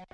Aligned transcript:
Hello, 0.00 0.12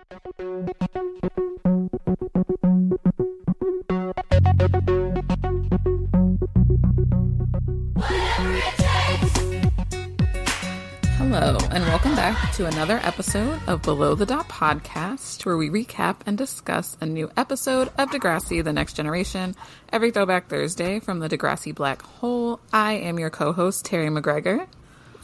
and 11.71 11.85
welcome 11.85 12.17
back 12.17 12.53
to 12.55 12.67
another 12.67 12.99
episode 13.05 13.61
of 13.69 13.83
Below 13.83 14.17
the 14.17 14.27
Dot 14.27 14.49
podcast, 14.49 15.47
where 15.47 15.57
we 15.57 15.71
recap 15.71 16.17
and 16.27 16.37
discuss 16.37 16.97
a 17.01 17.07
new 17.07 17.31
episode 17.37 17.93
of 17.97 18.11
Degrassi 18.11 18.65
The 18.65 18.73
Next 18.73 18.95
Generation 18.95 19.55
every 19.93 20.11
Throwback 20.11 20.49
Thursday 20.49 20.99
from 20.99 21.21
the 21.21 21.29
Degrassi 21.29 21.73
Black 21.73 22.03
Hole. 22.03 22.59
I 22.73 22.95
am 22.95 23.21
your 23.21 23.31
co 23.31 23.53
host, 23.53 23.85
Terry 23.85 24.09
McGregor. 24.09 24.67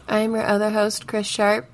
I'm 0.06 0.34
your 0.34 0.46
other 0.46 0.70
host, 0.70 1.08
Chris 1.08 1.26
Sharp. 1.26 1.68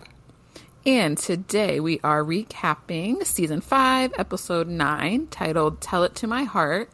And 0.86 1.18
today 1.18 1.80
we 1.80 2.00
are 2.02 2.22
recapping 2.22 3.24
season 3.26 3.60
5, 3.60 4.12
episode 4.16 4.68
9, 4.68 5.26
titled 5.26 5.80
Tell 5.80 6.04
It 6.04 6.14
to 6.16 6.26
My 6.26 6.44
Heart. 6.44 6.90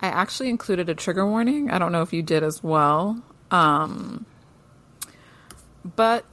I 0.00 0.08
actually 0.08 0.48
included 0.48 0.88
a 0.88 0.94
trigger 0.94 1.26
warning. 1.26 1.70
I 1.70 1.78
don't 1.78 1.92
know 1.92 2.02
if 2.02 2.12
you 2.12 2.22
did 2.22 2.42
as 2.42 2.62
well. 2.62 3.22
Um, 3.50 4.24
but 5.84 6.24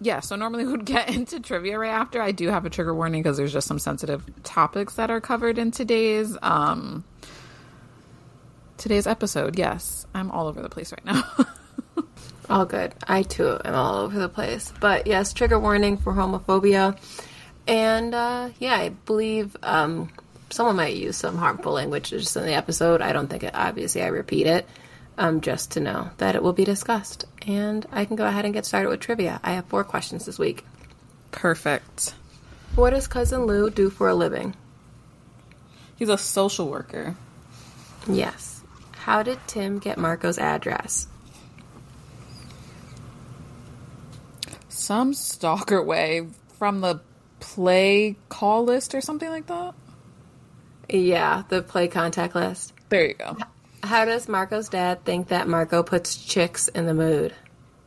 yeah, 0.00 0.20
so 0.20 0.36
normally 0.36 0.64
we 0.66 0.72
would 0.72 0.84
get 0.84 1.08
into 1.08 1.40
trivia 1.40 1.78
right 1.78 1.90
after. 1.90 2.20
I 2.20 2.32
do 2.32 2.48
have 2.48 2.66
a 2.66 2.70
trigger 2.70 2.94
warning 2.94 3.22
because 3.22 3.36
there's 3.36 3.52
just 3.52 3.66
some 3.66 3.78
sensitive 3.78 4.24
topics 4.42 4.94
that 4.94 5.10
are 5.10 5.20
covered 5.20 5.58
in 5.58 5.70
today's 5.70 6.36
um 6.42 7.04
today's 8.76 9.06
episode. 9.06 9.58
Yes, 9.58 10.06
I'm 10.14 10.30
all 10.30 10.46
over 10.48 10.60
the 10.60 10.68
place 10.68 10.92
right 10.92 11.04
now. 11.04 11.24
all 12.50 12.64
good. 12.64 12.94
I 13.06 13.22
too 13.22 13.58
am 13.64 13.74
all 13.74 13.96
over 13.96 14.18
the 14.18 14.28
place. 14.28 14.72
But 14.80 15.06
yes, 15.06 15.32
trigger 15.32 15.58
warning 15.58 15.96
for 15.96 16.12
homophobia. 16.12 16.98
And 17.66 18.14
uh, 18.14 18.50
yeah, 18.58 18.74
I 18.74 18.90
believe 18.90 19.56
um, 19.62 20.10
someone 20.50 20.76
might 20.76 20.96
use 20.96 21.16
some 21.16 21.36
harmful 21.36 21.72
language 21.72 22.10
just 22.10 22.36
in 22.36 22.44
the 22.44 22.54
episode. 22.54 23.00
I 23.00 23.12
don't 23.12 23.28
think 23.28 23.44
it, 23.44 23.54
obviously 23.54 24.02
I 24.02 24.08
repeat 24.08 24.46
it 24.46 24.66
um, 25.18 25.40
just 25.40 25.72
to 25.72 25.80
know 25.80 26.10
that 26.18 26.34
it 26.34 26.42
will 26.42 26.52
be 26.52 26.64
discussed. 26.64 27.24
And 27.46 27.86
I 27.92 28.04
can 28.04 28.16
go 28.16 28.26
ahead 28.26 28.44
and 28.44 28.54
get 28.54 28.66
started 28.66 28.88
with 28.88 29.00
trivia. 29.00 29.40
I 29.42 29.52
have 29.52 29.66
four 29.66 29.84
questions 29.84 30.26
this 30.26 30.38
week. 30.38 30.64
Perfect. 31.30 32.14
What 32.74 32.90
does 32.90 33.06
Cousin 33.06 33.46
Lou 33.46 33.70
do 33.70 33.90
for 33.90 34.08
a 34.08 34.14
living? 34.14 34.54
He's 35.96 36.08
a 36.08 36.18
social 36.18 36.68
worker. 36.68 37.16
Yes. 38.08 38.62
How 38.92 39.22
did 39.22 39.38
Tim 39.46 39.78
get 39.78 39.98
Marco's 39.98 40.38
address? 40.38 41.06
Some 44.72 45.12
stalker 45.12 45.82
way 45.82 46.26
from 46.58 46.80
the 46.80 47.00
play 47.40 48.16
call 48.30 48.64
list 48.64 48.94
or 48.94 49.02
something 49.02 49.28
like 49.28 49.46
that. 49.46 49.74
Yeah, 50.88 51.42
the 51.50 51.60
play 51.60 51.88
contact 51.88 52.34
list. 52.34 52.72
There 52.88 53.06
you 53.06 53.14
go. 53.14 53.36
How 53.82 54.06
does 54.06 54.28
Marco's 54.28 54.70
dad 54.70 55.04
think 55.04 55.28
that 55.28 55.46
Marco 55.46 55.82
puts 55.82 56.16
chicks 56.16 56.68
in 56.68 56.86
the 56.86 56.94
mood? 56.94 57.34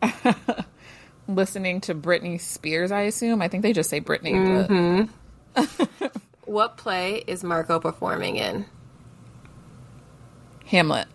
Listening 1.28 1.81
to 1.81 1.95
Britney 1.95 2.39
Spears, 2.39 2.91
I 2.91 3.02
assume. 3.02 3.41
I 3.41 3.47
think 3.47 3.63
they 3.63 3.73
just 3.73 3.89
say 3.89 4.00
Britney. 4.00 4.67
Mm-hmm. 4.67 6.06
what 6.45 6.78
play 6.78 7.23
is 7.25 7.44
Marco 7.44 7.80
performing 7.80 8.36
in? 8.36 8.63
Hamlet. 10.67 11.08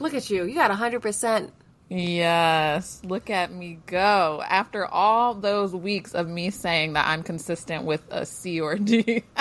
Look 0.00 0.12
at 0.12 0.28
you. 0.28 0.44
You 0.44 0.54
got 0.54 0.72
100%. 0.72 1.52
Yes. 1.96 3.00
Look 3.04 3.30
at 3.30 3.52
me 3.52 3.78
go. 3.86 4.42
After 4.46 4.86
all 4.86 5.34
those 5.34 5.72
weeks 5.72 6.14
of 6.14 6.28
me 6.28 6.50
saying 6.50 6.94
that 6.94 7.06
I'm 7.06 7.22
consistent 7.22 7.84
with 7.84 8.02
a 8.10 8.26
C 8.26 8.60
or 8.60 8.76
D. 8.76 9.22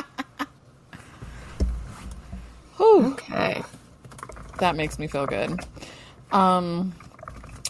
okay 2.79 3.63
that 4.63 4.75
makes 4.75 4.97
me 4.97 5.07
feel 5.07 5.25
good. 5.25 5.59
Um, 6.31 6.93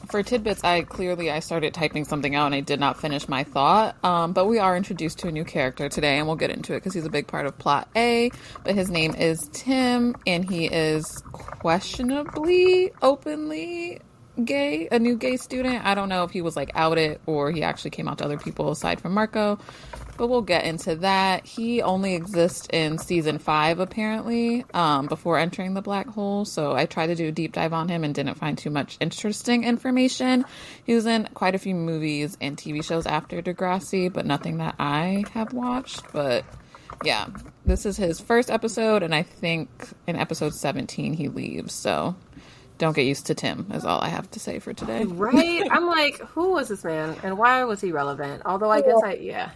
for 0.09 0.21
tidbits, 0.21 0.63
I 0.63 0.83
clearly 0.83 1.31
I 1.31 1.39
started 1.39 1.73
typing 1.73 2.05
something 2.05 2.35
out 2.35 2.47
and 2.47 2.55
I 2.55 2.59
did 2.59 2.79
not 2.79 2.99
finish 2.99 3.27
my 3.27 3.43
thought. 3.43 3.95
Um, 4.03 4.33
but 4.33 4.45
we 4.45 4.59
are 4.59 4.77
introduced 4.77 5.19
to 5.19 5.27
a 5.27 5.31
new 5.31 5.43
character 5.43 5.89
today, 5.89 6.19
and 6.19 6.27
we'll 6.27 6.35
get 6.35 6.51
into 6.51 6.73
it 6.73 6.77
because 6.77 6.93
he's 6.93 7.05
a 7.05 7.09
big 7.09 7.25
part 7.25 7.45
of 7.45 7.57
plot 7.57 7.89
A. 7.95 8.31
But 8.63 8.75
his 8.75 8.91
name 8.91 9.15
is 9.15 9.49
Tim, 9.53 10.15
and 10.27 10.47
he 10.47 10.65
is 10.65 11.23
questionably 11.31 12.91
openly 13.01 13.99
gay, 14.43 14.87
a 14.91 14.99
new 14.99 15.17
gay 15.17 15.37
student. 15.37 15.85
I 15.85 15.95
don't 15.95 16.09
know 16.09 16.23
if 16.23 16.31
he 16.31 16.41
was 16.41 16.55
like 16.55 16.71
outed 16.75 17.19
or 17.25 17.51
he 17.51 17.63
actually 17.63 17.91
came 17.91 18.07
out 18.07 18.19
to 18.19 18.25
other 18.25 18.37
people 18.37 18.71
aside 18.71 19.01
from 19.01 19.13
Marco 19.13 19.59
but 20.17 20.27
we'll 20.27 20.41
get 20.41 20.65
into 20.65 20.95
that. 20.97 21.45
He 21.45 21.81
only 21.81 22.15
exists 22.15 22.67
in 22.71 22.97
season 22.97 23.39
five, 23.39 23.79
apparently, 23.79 24.65
um, 24.73 25.07
before 25.07 25.37
entering 25.37 25.73
the 25.73 25.81
black 25.81 26.07
hole. 26.07 26.45
So 26.45 26.73
I 26.73 26.85
tried 26.85 27.07
to 27.07 27.15
do 27.15 27.27
a 27.27 27.31
deep 27.31 27.53
dive 27.53 27.73
on 27.73 27.89
him 27.89 28.03
and 28.03 28.13
didn't 28.13 28.35
find 28.35 28.57
too 28.57 28.69
much 28.69 28.97
interesting 28.99 29.63
information. 29.63 30.45
He 30.83 30.93
was 30.93 31.05
in 31.05 31.27
quite 31.33 31.55
a 31.55 31.59
few 31.59 31.75
movies 31.75 32.37
and 32.41 32.57
TV 32.57 32.83
shows 32.83 33.05
after 33.05 33.41
Degrassi, 33.41 34.11
but 34.11 34.25
nothing 34.25 34.57
that 34.57 34.75
I 34.79 35.25
have 35.33 35.53
watched. 35.53 36.03
But 36.11 36.45
yeah, 37.03 37.27
this 37.65 37.85
is 37.85 37.97
his 37.97 38.19
first 38.19 38.51
episode, 38.51 39.03
and 39.03 39.15
I 39.15 39.23
think 39.23 39.69
in 40.07 40.15
episode 40.15 40.53
17 40.53 41.13
he 41.13 41.27
leaves. 41.27 41.73
So 41.73 42.15
don't 42.77 42.95
get 42.95 43.03
used 43.03 43.27
to 43.27 43.35
Tim, 43.35 43.71
is 43.73 43.85
all 43.85 44.01
I 44.01 44.09
have 44.09 44.29
to 44.31 44.39
say 44.39 44.59
for 44.59 44.73
today. 44.73 45.03
Right? 45.13 45.67
I'm 45.69 45.85
like, 45.85 46.19
who 46.19 46.51
was 46.51 46.69
this 46.69 46.83
man 46.83 47.15
and 47.23 47.37
why 47.37 47.63
was 47.63 47.81
he 47.81 47.91
relevant? 47.91 48.43
Although 48.45 48.71
I 48.71 48.81
guess 48.81 48.99
I, 49.03 49.13
yeah. 49.13 49.51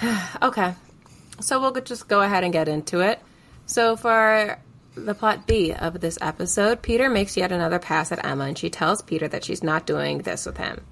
okay. 0.42 0.74
So 1.40 1.60
we'll 1.60 1.72
just 1.72 2.08
go 2.08 2.22
ahead 2.22 2.44
and 2.44 2.52
get 2.52 2.68
into 2.68 3.00
it. 3.00 3.20
So 3.66 3.96
for 3.96 4.58
the 4.94 5.14
plot 5.14 5.46
B 5.46 5.72
of 5.72 6.00
this 6.00 6.18
episode, 6.20 6.82
Peter 6.82 7.10
makes 7.10 7.36
yet 7.36 7.52
another 7.52 7.78
pass 7.78 8.12
at 8.12 8.24
Emma 8.24 8.44
and 8.44 8.58
she 8.58 8.70
tells 8.70 9.02
Peter 9.02 9.28
that 9.28 9.44
she's 9.44 9.62
not 9.62 9.86
doing 9.86 10.18
this 10.18 10.46
with 10.46 10.56
him. 10.56 10.82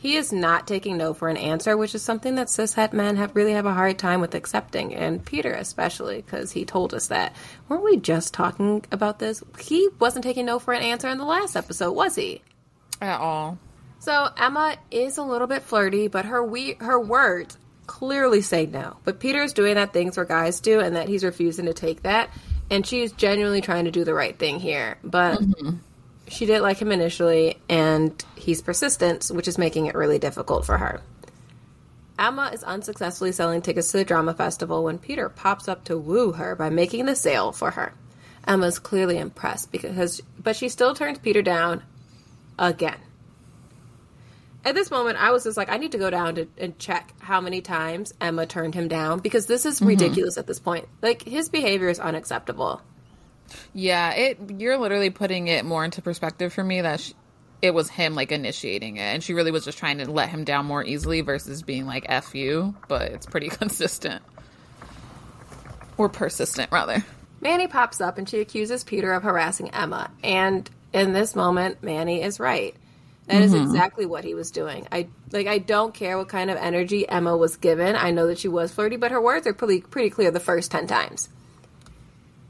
He 0.00 0.16
is 0.16 0.32
not 0.32 0.66
taking 0.66 0.96
no 0.96 1.12
for 1.12 1.28
an 1.28 1.36
answer, 1.36 1.76
which 1.76 1.94
is 1.94 2.00
something 2.00 2.36
that 2.36 2.46
cishet 2.46 2.94
men 2.94 3.16
have 3.16 3.36
really 3.36 3.52
have 3.52 3.66
a 3.66 3.74
hard 3.74 3.98
time 3.98 4.22
with 4.22 4.34
accepting, 4.34 4.94
and 4.94 5.22
Peter 5.22 5.52
especially, 5.52 6.22
because 6.22 6.52
he 6.52 6.64
told 6.64 6.94
us 6.94 7.08
that. 7.08 7.36
Weren't 7.68 7.84
we 7.84 7.98
just 7.98 8.32
talking 8.32 8.82
about 8.90 9.18
this? 9.18 9.44
He 9.58 9.90
wasn't 9.98 10.24
taking 10.24 10.46
no 10.46 10.58
for 10.58 10.72
an 10.72 10.80
answer 10.80 11.08
in 11.10 11.18
the 11.18 11.26
last 11.26 11.54
episode, 11.54 11.92
was 11.92 12.14
he? 12.14 12.40
At 13.02 13.20
all. 13.20 13.58
So 13.98 14.30
Emma 14.38 14.78
is 14.90 15.18
a 15.18 15.22
little 15.22 15.46
bit 15.46 15.64
flirty, 15.64 16.08
but 16.08 16.24
her 16.24 16.42
we 16.42 16.76
her 16.80 16.98
words 16.98 17.58
clearly 17.86 18.40
say 18.40 18.64
no. 18.64 18.96
But 19.04 19.20
Peter's 19.20 19.52
doing 19.52 19.74
that 19.74 19.92
things 19.92 20.16
where 20.16 20.24
guys 20.24 20.60
do, 20.60 20.80
and 20.80 20.96
that 20.96 21.08
he's 21.08 21.24
refusing 21.24 21.66
to 21.66 21.74
take 21.74 22.04
that. 22.04 22.30
And 22.70 22.86
she's 22.86 23.12
genuinely 23.12 23.60
trying 23.60 23.84
to 23.84 23.90
do 23.90 24.04
the 24.04 24.14
right 24.14 24.38
thing 24.38 24.60
here. 24.60 24.96
But 25.04 25.40
mm-hmm. 25.40 25.76
She 26.30 26.46
didn't 26.46 26.62
like 26.62 26.78
him 26.78 26.92
initially, 26.92 27.58
and 27.68 28.24
he's 28.36 28.62
persistent, 28.62 29.26
which 29.26 29.48
is 29.48 29.58
making 29.58 29.86
it 29.86 29.94
really 29.94 30.18
difficult 30.18 30.64
for 30.64 30.78
her. 30.78 31.02
Emma 32.18 32.50
is 32.52 32.62
unsuccessfully 32.62 33.32
selling 33.32 33.62
tickets 33.62 33.90
to 33.92 33.98
the 33.98 34.04
drama 34.04 34.34
festival 34.34 34.84
when 34.84 34.98
Peter 34.98 35.28
pops 35.28 35.68
up 35.68 35.84
to 35.84 35.98
woo 35.98 36.32
her 36.32 36.54
by 36.54 36.70
making 36.70 37.06
the 37.06 37.16
sale 37.16 37.52
for 37.52 37.70
her. 37.72 37.94
Emma's 38.46 38.78
clearly 38.78 39.18
impressed 39.18 39.70
because 39.70 40.20
but 40.38 40.56
she 40.56 40.68
still 40.68 40.94
turns 40.94 41.18
Peter 41.18 41.42
down 41.42 41.82
again 42.58 42.96
at 44.64 44.74
this 44.74 44.90
moment, 44.90 45.22
I 45.22 45.30
was 45.30 45.44
just 45.44 45.56
like, 45.56 45.70
I 45.70 45.78
need 45.78 45.92
to 45.92 45.98
go 45.98 46.10
down 46.10 46.34
to, 46.34 46.46
and 46.58 46.78
check 46.78 47.14
how 47.18 47.40
many 47.40 47.60
times 47.60 48.12
Emma 48.20 48.46
turned 48.46 48.74
him 48.74 48.88
down 48.88 49.20
because 49.20 49.46
this 49.46 49.64
is 49.64 49.76
mm-hmm. 49.76 49.88
ridiculous 49.88 50.36
at 50.36 50.46
this 50.46 50.58
point. 50.58 50.86
Like 51.00 51.22
his 51.22 51.48
behavior 51.48 51.88
is 51.88 51.98
unacceptable. 51.98 52.82
Yeah, 53.74 54.12
it. 54.12 54.38
You're 54.58 54.78
literally 54.78 55.10
putting 55.10 55.48
it 55.48 55.64
more 55.64 55.84
into 55.84 56.02
perspective 56.02 56.52
for 56.52 56.64
me 56.64 56.80
that 56.80 57.00
she, 57.00 57.14
it 57.62 57.74
was 57.74 57.88
him 57.90 58.14
like 58.14 58.32
initiating 58.32 58.96
it, 58.96 59.02
and 59.02 59.22
she 59.22 59.34
really 59.34 59.50
was 59.50 59.64
just 59.64 59.78
trying 59.78 59.98
to 59.98 60.10
let 60.10 60.28
him 60.28 60.44
down 60.44 60.66
more 60.66 60.84
easily 60.84 61.20
versus 61.20 61.62
being 61.62 61.86
like 61.86 62.06
"f 62.08 62.34
you." 62.34 62.74
But 62.88 63.12
it's 63.12 63.26
pretty 63.26 63.48
consistent 63.50 64.22
or 65.96 66.08
persistent, 66.08 66.72
rather. 66.72 67.04
Manny 67.40 67.68
pops 67.68 68.00
up 68.00 68.18
and 68.18 68.28
she 68.28 68.40
accuses 68.40 68.84
Peter 68.84 69.12
of 69.12 69.22
harassing 69.22 69.70
Emma, 69.70 70.10
and 70.22 70.68
in 70.92 71.12
this 71.12 71.34
moment, 71.34 71.82
Manny 71.82 72.22
is 72.22 72.40
right. 72.40 72.74
That 73.30 73.42
is 73.42 73.52
mm-hmm. 73.52 73.62
exactly 73.62 74.06
what 74.06 74.24
he 74.24 74.34
was 74.34 74.50
doing. 74.50 74.88
I 74.90 75.06
like 75.30 75.46
I 75.46 75.58
don't 75.58 75.94
care 75.94 76.18
what 76.18 76.28
kind 76.28 76.50
of 76.50 76.56
energy 76.56 77.08
Emma 77.08 77.36
was 77.36 77.56
given. 77.56 77.94
I 77.94 78.10
know 78.10 78.26
that 78.26 78.38
she 78.38 78.48
was 78.48 78.72
flirty, 78.72 78.96
but 78.96 79.12
her 79.12 79.20
words 79.20 79.46
are 79.46 79.54
pretty 79.54 79.82
pretty 79.82 80.10
clear 80.10 80.32
the 80.32 80.40
first 80.40 80.72
10 80.72 80.88
times. 80.88 81.28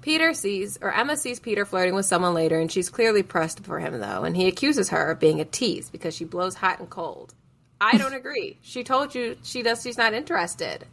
Peter 0.02 0.32
sees 0.35 0.79
or 0.81 0.93
Emma 0.93 1.17
sees 1.17 1.41
Peter 1.41 1.64
flirting 1.64 1.94
with 1.94 2.06
someone 2.06 2.35
later 2.35 2.58
and 2.58 2.70
she's 2.70 2.88
clearly 2.88 3.23
pressed 3.23 3.64
for 3.64 3.79
him 3.79 3.99
though, 3.99 4.25
and 4.25 4.37
he 4.37 4.47
accuses 4.47 4.88
her 4.91 5.11
of 5.11 5.20
being 5.20 5.41
a 5.41 5.44
tease 5.44 5.91
because 5.91 6.14
she 6.14 6.25
blows 6.25 6.55
hot 6.55 6.79
and 6.79 6.91
cold. 6.91 7.35
I 7.81 7.97
don't 7.97 8.14
agree. 8.23 8.58
She 8.62 8.85
told 8.85 9.14
you 9.14 9.37
she 9.43 9.62
does 9.62 9.82
she's 9.82 9.99
not 9.99 10.14
interested. 10.14 10.87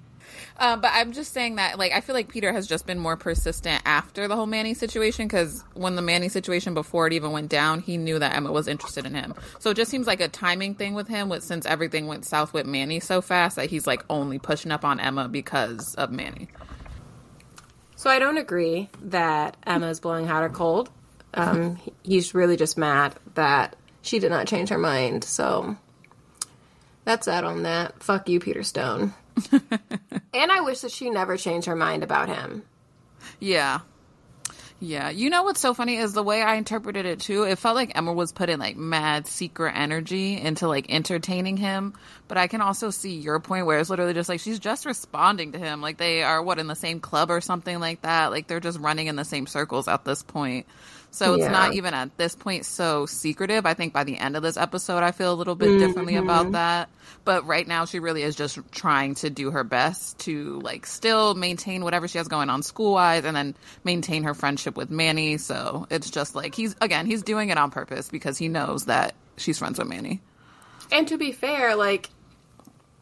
Um, 0.60 0.82
but 0.82 0.92
I'm 0.94 1.14
just 1.14 1.34
saying 1.34 1.56
that, 1.56 1.78
like, 1.78 1.92
I 1.92 2.02
feel 2.02 2.16
like 2.16 2.30
Peter 2.30 2.52
has 2.52 2.68
just 2.68 2.86
been 2.86 3.00
more 3.00 3.16
persistent 3.16 3.82
after 3.86 4.28
the 4.28 4.36
whole 4.36 4.46
Manny 4.46 4.74
situation 4.74 5.28
because 5.28 5.64
when 5.74 5.96
the 5.96 6.02
Manny 6.02 6.30
situation 6.30 6.74
before 6.74 7.08
it 7.08 7.14
even 7.14 7.32
went 7.32 7.50
down, 7.50 7.80
he 7.80 7.98
knew 7.98 8.20
that 8.20 8.36
Emma 8.36 8.52
was 8.52 8.68
interested 8.68 9.06
in 9.06 9.14
him. 9.14 9.34
So 9.60 9.70
it 9.70 9.78
just 9.78 9.92
seems 9.92 10.08
like 10.08 10.22
a 10.22 10.28
timing 10.28 10.76
thing 10.76 10.94
with 10.94 11.08
him. 11.08 11.30
With 11.30 11.44
since 11.44 11.66
everything 11.66 12.08
went 12.08 12.26
south 12.26 12.54
with 12.54 12.66
Manny 12.66 13.00
so 13.00 13.22
fast 13.22 13.56
that 13.56 13.70
he's 13.70 13.88
like 13.88 14.04
only 14.10 14.40
pushing 14.40 14.72
up 14.72 14.84
on 14.84 15.00
Emma 15.00 15.28
because 15.28 15.96
of 15.96 16.12
Manny. 16.12 16.48
So 17.98 18.12
I 18.12 18.20
don't 18.20 18.38
agree 18.38 18.90
that 19.02 19.58
Emma's 19.66 20.00
blowing 20.00 20.28
hot 20.28 20.44
or 20.44 20.50
cold. 20.50 20.92
Um, 21.34 21.80
he's 22.04 22.36
really 22.36 22.56
just 22.56 22.78
mad 22.78 23.16
that 23.34 23.76
she 24.04 24.20
did 24.20 24.30
not 24.30 24.48
change 24.48 24.70
her 24.70 24.78
mind. 24.78 25.24
So 25.24 25.76
that's 27.06 27.26
that 27.26 27.44
on 27.44 27.64
that. 27.64 28.02
Fuck 28.02 28.30
you, 28.30 28.40
Peter 28.40 28.62
Stone. 28.62 29.16
and 29.52 30.52
I 30.52 30.62
wish 30.62 30.82
that 30.82 30.92
she 30.92 31.10
never 31.10 31.38
changed 31.38 31.68
her 31.68 31.76
mind 31.76 32.04
about 32.04 32.30
him. 32.30 32.62
Yeah. 33.40 33.80
Yeah. 34.80 35.10
You 35.10 35.32
know 35.32 35.42
what's 35.42 35.60
so 35.60 35.74
funny 35.74 35.98
is 35.98 36.14
the 36.14 36.22
way 36.22 36.44
I 36.44 36.56
interpreted 36.56 37.08
it 37.08 37.20
too. 37.20 37.44
It 37.44 37.58
felt 37.58 37.76
like 37.76 37.94
Emma 37.96 38.14
was 38.14 38.32
putting 38.32 38.60
like 38.60 38.78
mad 38.78 39.26
secret 39.26 39.74
energy 39.76 40.40
into 40.40 40.68
like 40.68 40.86
entertaining 40.90 41.58
him. 41.58 41.94
But 42.28 42.38
I 42.38 42.46
can 42.46 42.62
also 42.62 42.92
see 42.92 43.16
your 43.16 43.40
point 43.40 43.66
where 43.66 43.80
it's 43.80 43.90
literally 43.90 44.14
just 44.14 44.30
like 44.30 44.40
she's 44.40 44.60
just 44.60 44.86
responding 44.86 45.54
to 45.54 45.58
him. 45.58 45.82
Like 45.82 45.98
they 45.98 46.22
are 46.22 46.44
what 46.44 46.60
in 46.60 46.68
the 46.68 46.76
same 46.76 47.00
club 47.00 47.32
or 47.32 47.42
something 47.42 47.80
like 47.80 48.04
that. 48.04 48.30
Like 48.30 48.46
they're 48.46 48.60
just 48.60 48.80
running 48.80 49.08
in 49.08 49.16
the 49.16 49.26
same 49.26 49.48
circles 49.48 49.88
at 49.88 50.06
this 50.06 50.22
point. 50.22 50.68
So 51.12 51.34
it's 51.34 51.44
Yeah. 51.44 51.52
not 51.52 51.74
even 51.74 51.94
at 51.94 52.16
this 52.18 52.36
point 52.36 52.66
so 52.66 53.06
secretive. 53.06 53.66
I 53.66 53.74
think 53.74 53.94
by 53.94 54.04
the 54.04 54.18
end 54.18 54.36
of 54.36 54.44
this 54.44 54.58
episode, 54.58 55.04
I 55.04 55.12
feel 55.12 55.34
a 55.34 55.36
little 55.36 55.56
bit 55.56 55.80
differently 55.80 56.14
mm-hmm. 56.14 56.30
about 56.30 56.52
that. 56.52 56.90
But 57.26 57.46
right 57.48 57.68
now, 57.68 57.86
she 57.86 58.00
really 58.00 58.24
is 58.24 58.36
just 58.36 58.60
trying 58.72 59.16
to 59.16 59.30
do 59.30 59.52
her 59.52 59.64
best 59.64 60.20
to 60.20 60.60
like 60.62 60.86
still 60.86 61.34
maintain 61.34 61.84
whatever 61.84 62.08
she 62.08 62.18
has 62.18 62.28
going 62.28 62.50
on 62.50 62.62
school 62.62 62.94
wise 62.94 63.26
and 63.26 63.36
then 63.36 63.56
maintain 63.84 64.24
her 64.24 64.34
friendship 64.34 64.78
with 64.78 64.90
Manny. 64.90 65.38
So 65.38 65.88
it's 65.90 66.10
just 66.10 66.36
like 66.36 66.54
he's, 66.54 66.76
again, 66.82 67.06
he's 67.06 67.24
doing 67.24 67.50
it 67.50 67.58
on 67.58 67.72
purpose 67.72 68.10
because 68.10 68.38
he 68.38 68.48
knows 68.48 68.86
that 68.86 69.16
she's 69.38 69.58
friends 69.58 69.80
with 69.80 69.88
Manny. 69.88 70.22
And 70.92 71.08
to 71.08 71.18
be 71.18 71.32
fair, 71.32 71.76
like, 71.76 72.10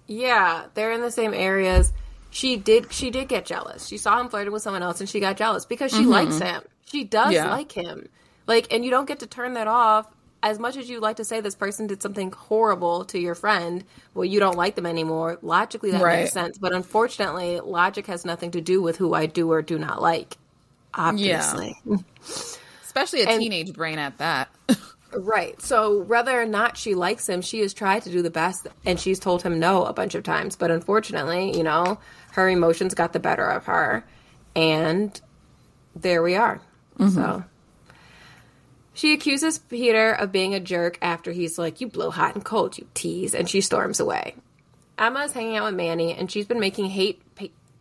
yeah, 0.07 0.65
they're 0.73 0.91
in 0.91 1.01
the 1.01 1.11
same 1.11 1.33
areas. 1.33 1.91
She 2.31 2.57
did. 2.57 2.91
She 2.91 3.11
did 3.11 3.27
get 3.27 3.45
jealous. 3.45 3.87
She 3.87 3.97
saw 3.97 4.19
him 4.19 4.29
flirting 4.29 4.51
with 4.51 4.61
someone 4.61 4.83
else, 4.83 4.99
and 4.99 5.07
she 5.07 5.19
got 5.19 5.37
jealous 5.37 5.65
because 5.65 5.91
she 5.91 6.03
likes 6.05 6.35
mm-hmm. 6.35 6.45
him. 6.45 6.63
She 6.85 7.03
does 7.03 7.33
Yeah. 7.33 7.49
like 7.51 7.71
him. 7.71 8.09
Like, 8.47 8.71
and 8.73 8.85
you 8.85 8.91
don't 8.91 9.07
get 9.07 9.19
to 9.19 9.27
turn 9.27 9.53
that 9.53 9.67
off. 9.67 10.07
As 10.43 10.59
much 10.59 10.77
as 10.77 10.87
you 10.87 10.99
like 10.99 11.15
to 11.15 11.25
say 11.25 11.41
this 11.41 11.55
person 11.55 11.87
did 11.87 12.03
something 12.03 12.31
horrible 12.31 13.05
to 13.05 13.19
your 13.19 13.33
friend, 13.33 13.83
well, 14.13 14.25
you 14.25 14.39
don't 14.39 14.55
like 14.57 14.75
them 14.75 14.85
anymore. 14.85 15.39
Logically, 15.41 15.89
that 15.91 16.01
Right. 16.03 16.19
makes 16.19 16.33
sense. 16.33 16.59
But 16.59 16.71
unfortunately, 16.73 17.59
logic 17.61 18.05
has 18.05 18.23
nothing 18.25 18.51
to 18.51 18.61
do 18.61 18.79
with 18.81 18.97
who 18.97 19.15
I 19.15 19.25
do 19.25 19.51
or 19.51 19.63
do 19.63 19.79
not 19.79 20.01
like. 20.03 20.37
Obviously. 20.93 21.75
Especially 22.83 23.23
a 23.23 23.27
And- 23.29 23.41
teenage 23.41 23.73
brain 23.73 23.97
at 23.99 24.17
that. 24.19 24.49
Right. 25.17 25.61
So 25.61 26.01
whether 26.01 26.41
or 26.41 26.45
not 26.45 26.75
she 26.75 26.93
likes 26.93 27.29
him, 27.29 27.41
she 27.41 27.61
has 27.61 27.73
tried 27.73 28.01
to 28.03 28.11
do 28.11 28.21
the 28.21 28.29
best 28.29 28.67
and 28.85 28.99
she's 28.99 29.17
told 29.17 29.43
him 29.43 29.59
no 29.61 29.85
a 29.85 29.93
bunch 29.93 30.13
of 30.13 30.23
times. 30.23 30.57
But 30.57 30.71
unfortunately, 30.71 31.55
you 31.55 31.63
know, 31.63 31.99
her 32.33 32.49
emotions 32.49 32.93
got 32.93 33.13
the 33.13 33.19
better 33.19 33.45
of 33.45 33.63
her. 33.65 34.03
And 34.57 35.17
there 35.95 36.21
we 36.21 36.35
are. 36.35 36.59
So 36.97 37.43
she 38.95 39.11
accuses 39.11 39.59
Peter 39.59 40.13
of 40.13 40.31
being 40.31 40.55
a 40.55 40.59
jerk 40.59 40.97
after 41.01 41.31
he's 41.33 41.57
like, 41.57 41.81
You 41.81 41.87
blow 41.87 42.09
hot 42.09 42.33
and 42.33 42.43
cold, 42.43 42.77
you 42.77 42.87
tease. 42.93 43.35
And 43.35 43.49
she 43.49 43.61
storms 43.61 43.99
away. 43.99 44.35
Emma 44.97 45.19
is 45.21 45.33
hanging 45.33 45.57
out 45.57 45.65
with 45.65 45.75
Manny 45.75 46.13
and 46.13 46.31
she's 46.31 46.47
been 46.47 46.61
making 46.61 46.85
hate, 46.85 47.21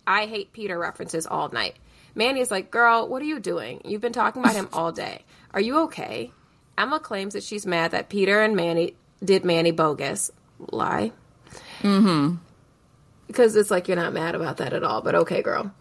I 0.06 0.26
hate 0.26 0.52
Peter 0.52 0.76
references 0.76 1.26
all 1.26 1.48
night. 1.50 1.76
Manny's 2.16 2.50
like, 2.50 2.72
Girl, 2.72 3.08
what 3.08 3.22
are 3.22 3.26
you 3.26 3.38
doing? 3.38 3.80
You've 3.84 4.00
been 4.00 4.12
talking 4.12 4.42
about 4.42 4.56
him 4.56 4.68
all 4.72 4.90
day. 4.90 5.24
Are 5.52 5.60
you 5.60 5.82
okay? 5.82 6.32
Emma 6.76 6.98
claims 6.98 7.34
that 7.34 7.44
she's 7.44 7.64
mad 7.64 7.92
that 7.92 8.08
Peter 8.08 8.42
and 8.42 8.56
Manny 8.56 8.94
did 9.22 9.44
Manny 9.44 9.70
bogus. 9.70 10.32
Lie. 10.58 11.12
Mm-hmm. 11.80 12.36
Because 13.28 13.54
it's 13.54 13.70
like 13.70 13.86
you're 13.86 13.96
not 13.96 14.12
mad 14.12 14.34
about 14.34 14.56
that 14.56 14.72
at 14.72 14.82
all, 14.82 15.00
but 15.00 15.14
okay, 15.14 15.42
girl. 15.42 15.72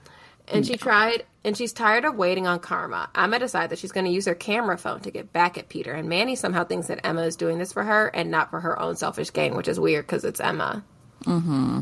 And 0.48 0.66
she 0.66 0.76
tried, 0.76 1.26
and 1.44 1.56
she's 1.56 1.72
tired 1.72 2.06
of 2.06 2.16
waiting 2.16 2.48
on 2.48 2.60
karma. 2.60 3.10
Emma 3.16 3.40
decides 3.40 3.70
that 3.70 3.80
she's 3.80 3.92
going 3.92 4.06
to 4.06 4.12
use 4.12 4.26
her 4.26 4.36
camera 4.36 4.78
phone 4.78 5.00
to 5.02 5.12
get 5.12 5.32
back 5.32 5.58
at 5.58 5.70
Peter. 5.70 5.94
And 5.94 6.10
Manny 6.10 6.36
somehow 6.36 6.66
thinks 6.66 6.88
that 6.88 7.06
Emma 7.06 7.22
is 7.22 7.36
doing 7.36 7.60
this 7.60 7.74
for 7.74 7.84
her 7.84 8.08
and 8.08 8.30
not 8.30 8.50
for 8.50 8.60
her 8.60 8.80
own 8.80 8.96
selfish 8.96 9.32
gain, 9.32 9.56
which 9.56 9.68
is 9.68 9.80
weird 9.80 10.06
because 10.06 10.26
it's 10.26 10.42
Emma. 10.42 10.84
Mm-hmm. 11.24 11.82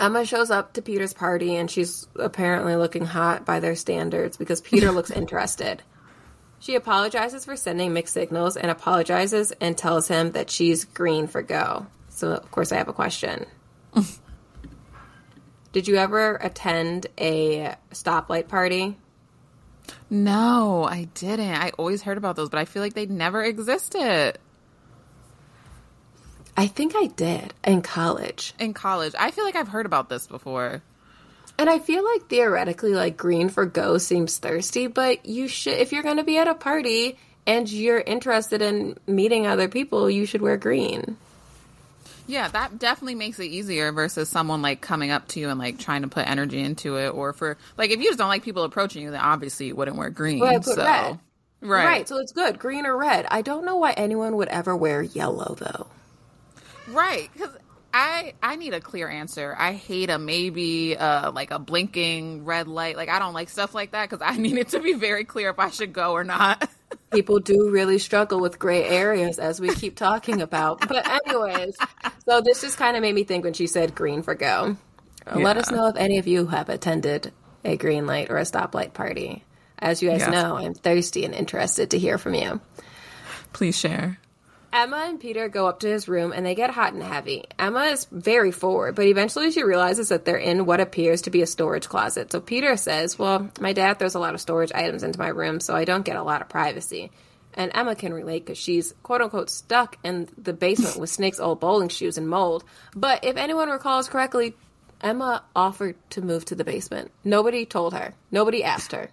Emma 0.00 0.24
shows 0.24 0.50
up 0.50 0.74
to 0.74 0.82
Peter's 0.82 1.12
party, 1.12 1.56
and 1.56 1.70
she's 1.70 2.06
apparently 2.16 2.76
looking 2.76 3.04
hot 3.04 3.44
by 3.44 3.60
their 3.60 3.74
standards 3.74 4.36
because 4.36 4.60
Peter 4.60 4.90
looks 4.90 5.10
interested. 5.10 5.82
She 6.60 6.74
apologizes 6.76 7.44
for 7.44 7.56
sending 7.56 7.92
mixed 7.92 8.14
signals 8.14 8.56
and 8.56 8.70
apologizes 8.70 9.52
and 9.60 9.76
tells 9.76 10.08
him 10.08 10.32
that 10.32 10.50
she's 10.50 10.84
green 10.84 11.26
for 11.26 11.42
go. 11.42 11.86
So, 12.08 12.32
of 12.32 12.50
course, 12.50 12.72
I 12.72 12.76
have 12.76 12.88
a 12.88 12.92
question. 12.92 13.46
Did 15.72 15.86
you 15.88 15.96
ever 15.96 16.36
attend 16.36 17.06
a 17.18 17.74
stoplight 17.92 18.48
party? 18.48 18.96
no, 20.10 20.84
I 20.84 21.04
didn't. 21.14 21.54
I 21.54 21.70
always 21.78 22.02
heard 22.02 22.18
about 22.18 22.36
those, 22.36 22.50
but 22.50 22.58
I 22.58 22.66
feel 22.66 22.82
like 22.82 22.94
they 22.94 23.06
never 23.06 23.42
existed 23.42 24.38
I 26.58 26.66
think 26.66 26.94
I 26.96 27.06
did 27.06 27.54
in 27.62 27.82
college. 27.82 28.52
in 28.58 28.74
college. 28.74 29.14
I 29.16 29.30
feel 29.30 29.44
like 29.44 29.54
I've 29.54 29.68
heard 29.68 29.86
about 29.86 30.08
this 30.08 30.26
before. 30.26 30.82
And 31.56 31.70
I 31.70 31.78
feel 31.78 32.04
like 32.04 32.28
theoretically, 32.28 32.94
like 32.94 33.16
green 33.16 33.48
for 33.48 33.64
go 33.64 33.96
seems 33.98 34.38
thirsty, 34.38 34.88
but 34.88 35.24
you 35.24 35.46
should, 35.46 35.74
if 35.74 35.92
you're 35.92 36.02
going 36.02 36.16
to 36.16 36.24
be 36.24 36.36
at 36.36 36.48
a 36.48 36.56
party 36.56 37.16
and 37.46 37.70
you're 37.70 38.00
interested 38.00 38.60
in 38.60 38.98
meeting 39.06 39.46
other 39.46 39.68
people, 39.68 40.10
you 40.10 40.26
should 40.26 40.42
wear 40.42 40.56
green. 40.56 41.16
Yeah, 42.28 42.46
that 42.48 42.78
definitely 42.78 43.14
makes 43.16 43.38
it 43.40 43.46
easier 43.46 43.90
versus 43.90 44.28
someone 44.28 44.60
like 44.62 44.80
coming 44.82 45.10
up 45.10 45.26
to 45.28 45.40
you 45.40 45.48
and 45.48 45.58
like 45.58 45.78
trying 45.78 46.02
to 46.02 46.08
put 46.08 46.28
energy 46.28 46.60
into 46.60 46.96
it, 46.98 47.08
or 47.08 47.32
for 47.32 47.56
like 47.78 47.90
if 47.90 47.98
you 47.98 48.04
just 48.04 48.18
don't 48.18 48.28
like 48.28 48.42
people 48.44 48.62
approaching 48.64 49.02
you, 49.02 49.10
then 49.10 49.20
obviously 49.20 49.66
you 49.68 49.74
wouldn't 49.74 49.96
wear 49.96 50.10
green. 50.10 50.38
Well, 50.40 50.62
so 50.62 50.76
red. 50.76 51.18
right, 51.62 51.84
Right, 51.86 52.08
so 52.08 52.18
it's 52.18 52.32
good, 52.32 52.58
green 52.58 52.84
or 52.86 52.96
red. 52.96 53.26
I 53.30 53.40
don't 53.42 53.64
know 53.64 53.76
why 53.78 53.92
anyone 53.92 54.36
would 54.36 54.48
ever 54.48 54.76
wear 54.76 55.02
yellow 55.02 55.56
though. 55.58 55.86
right. 56.86 57.30
Because 57.32 57.56
I 57.94 58.34
I 58.42 58.56
need 58.56 58.74
a 58.74 58.80
clear 58.80 59.08
answer. 59.08 59.56
I 59.58 59.72
hate 59.72 60.10
a 60.10 60.18
maybe, 60.18 60.96
uh, 60.96 61.32
like 61.32 61.50
a 61.50 61.58
blinking 61.58 62.44
red 62.44 62.68
light. 62.68 62.96
Like 62.98 63.08
I 63.08 63.18
don't 63.18 63.32
like 63.32 63.48
stuff 63.48 63.74
like 63.74 63.92
that 63.92 64.10
because 64.10 64.22
I 64.22 64.36
need 64.40 64.58
it 64.58 64.68
to 64.70 64.80
be 64.80 64.92
very 64.92 65.24
clear 65.24 65.48
if 65.50 65.58
I 65.58 65.70
should 65.70 65.94
go 65.94 66.12
or 66.12 66.24
not. 66.24 66.68
People 67.12 67.38
do 67.40 67.70
really 67.70 67.98
struggle 67.98 68.40
with 68.40 68.58
gray 68.58 68.84
areas 68.84 69.38
as 69.38 69.60
we 69.60 69.74
keep 69.74 69.96
talking 69.96 70.42
about. 70.42 70.86
But 70.86 71.08
anyways, 71.26 71.76
so 72.28 72.40
this 72.42 72.60
just 72.60 72.76
kind 72.76 72.96
of 72.96 73.02
made 73.02 73.14
me 73.14 73.24
think 73.24 73.44
when 73.44 73.54
she 73.54 73.66
said 73.66 73.94
green 73.94 74.22
for 74.22 74.34
go. 74.34 74.76
Uh, 75.26 75.38
let 75.38 75.56
us 75.56 75.70
know 75.70 75.86
if 75.88 75.96
any 75.96 76.18
of 76.18 76.26
you 76.26 76.46
have 76.46 76.68
attended 76.68 77.32
a 77.64 77.76
green 77.76 78.06
light 78.06 78.30
or 78.30 78.36
a 78.38 78.42
stoplight 78.42 78.92
party. 78.92 79.44
As 79.78 80.02
you 80.02 80.10
guys 80.10 80.20
Yes. 80.20 80.30
know, 80.30 80.56
I'm 80.56 80.74
thirsty 80.74 81.24
and 81.24 81.34
interested 81.34 81.90
to 81.92 81.98
hear 81.98 82.18
from 82.18 82.34
you. 82.34 82.60
Please 83.52 83.78
share. 83.78 84.18
Emma 84.72 85.04
and 85.08 85.18
Peter 85.18 85.48
go 85.48 85.66
up 85.66 85.80
to 85.80 85.88
his 85.88 86.08
room 86.08 86.32
and 86.32 86.44
they 86.44 86.54
get 86.54 86.70
hot 86.70 86.92
and 86.92 87.02
heavy. 87.02 87.44
Emma 87.58 87.84
is 87.84 88.06
very 88.10 88.50
forward, 88.50 88.94
but 88.94 89.06
eventually 89.06 89.50
she 89.50 89.62
realizes 89.62 90.10
that 90.10 90.24
they're 90.24 90.36
in 90.36 90.66
what 90.66 90.80
appears 90.80 91.22
to 91.22 91.30
be 91.30 91.42
a 91.42 91.46
storage 91.46 91.88
closet. 91.88 92.30
So 92.30 92.40
Peter 92.40 92.76
says, 92.76 93.18
Well, 93.18 93.50
my 93.60 93.72
dad 93.72 93.98
throws 93.98 94.14
a 94.14 94.18
lot 94.18 94.34
of 94.34 94.40
storage 94.40 94.72
items 94.72 95.02
into 95.02 95.18
my 95.18 95.28
room, 95.28 95.60
so 95.60 95.74
I 95.74 95.84
don't 95.84 96.04
get 96.04 96.16
a 96.16 96.22
lot 96.22 96.42
of 96.42 96.48
privacy. 96.48 97.10
And 97.54 97.72
Emma 97.74 97.96
can 97.96 98.12
relate 98.12 98.44
because 98.44 98.58
she's 98.58 98.94
quote 99.02 99.22
unquote 99.22 99.50
stuck 99.50 99.96
in 100.04 100.28
the 100.36 100.52
basement 100.52 100.96
with 100.98 101.10
Snake's 101.10 101.40
old 101.40 101.60
bowling 101.60 101.88
shoes 101.88 102.18
and 102.18 102.28
mold. 102.28 102.62
But 102.94 103.24
if 103.24 103.36
anyone 103.36 103.70
recalls 103.70 104.08
correctly, 104.08 104.54
Emma 105.00 105.44
offered 105.56 105.96
to 106.10 106.20
move 106.20 106.44
to 106.46 106.54
the 106.54 106.64
basement. 106.64 107.10
Nobody 107.24 107.64
told 107.64 107.94
her, 107.94 108.14
nobody 108.30 108.62
asked 108.64 108.92
her. 108.92 109.10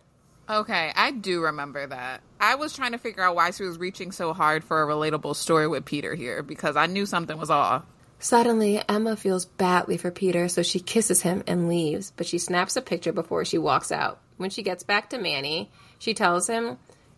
Okay, 0.48 0.92
I 0.96 1.12
do 1.12 1.42
remember 1.42 1.88
that. 1.88 2.22
I 2.40 2.56
was 2.56 2.76
trying 2.76 2.92
to 2.92 3.00
figure 3.00 3.24
out 3.24 3.36
why 3.36 3.52
she 3.52 3.64
was 3.64 3.80
reaching 3.80 4.12
so 4.12 4.34
hard 4.34 4.64
for 4.64 4.82
a 4.82 4.86
relatable 4.86 5.36
story 5.36 5.68
with 5.68 5.86
Peter 5.86 6.14
here 6.14 6.44
because 6.44 6.76
I 6.76 6.86
knew 6.86 7.06
something 7.06 7.38
was 7.38 7.50
off. 7.50 7.84
Suddenly, 8.20 8.82
Emma 8.88 9.16
feels 9.16 9.46
badly 9.46 9.98
for 9.98 10.12
Peter, 10.12 10.48
so 10.48 10.62
she 10.62 10.80
kisses 10.80 11.22
him 11.22 11.44
and 11.48 11.68
leaves, 11.68 12.14
but 12.16 12.28
she 12.28 12.38
snaps 12.38 12.76
a 12.76 12.82
picture 12.82 13.12
before 13.12 13.44
she 13.44 13.58
walks 13.58 13.92
out. 13.92 14.20
When 14.38 14.50
she 14.50 14.64
gets 14.64 14.84
back 14.84 15.10
to 15.10 15.18
Manny, 15.18 15.72
she 15.98 16.14
tells 16.14 16.48
him 16.48 16.78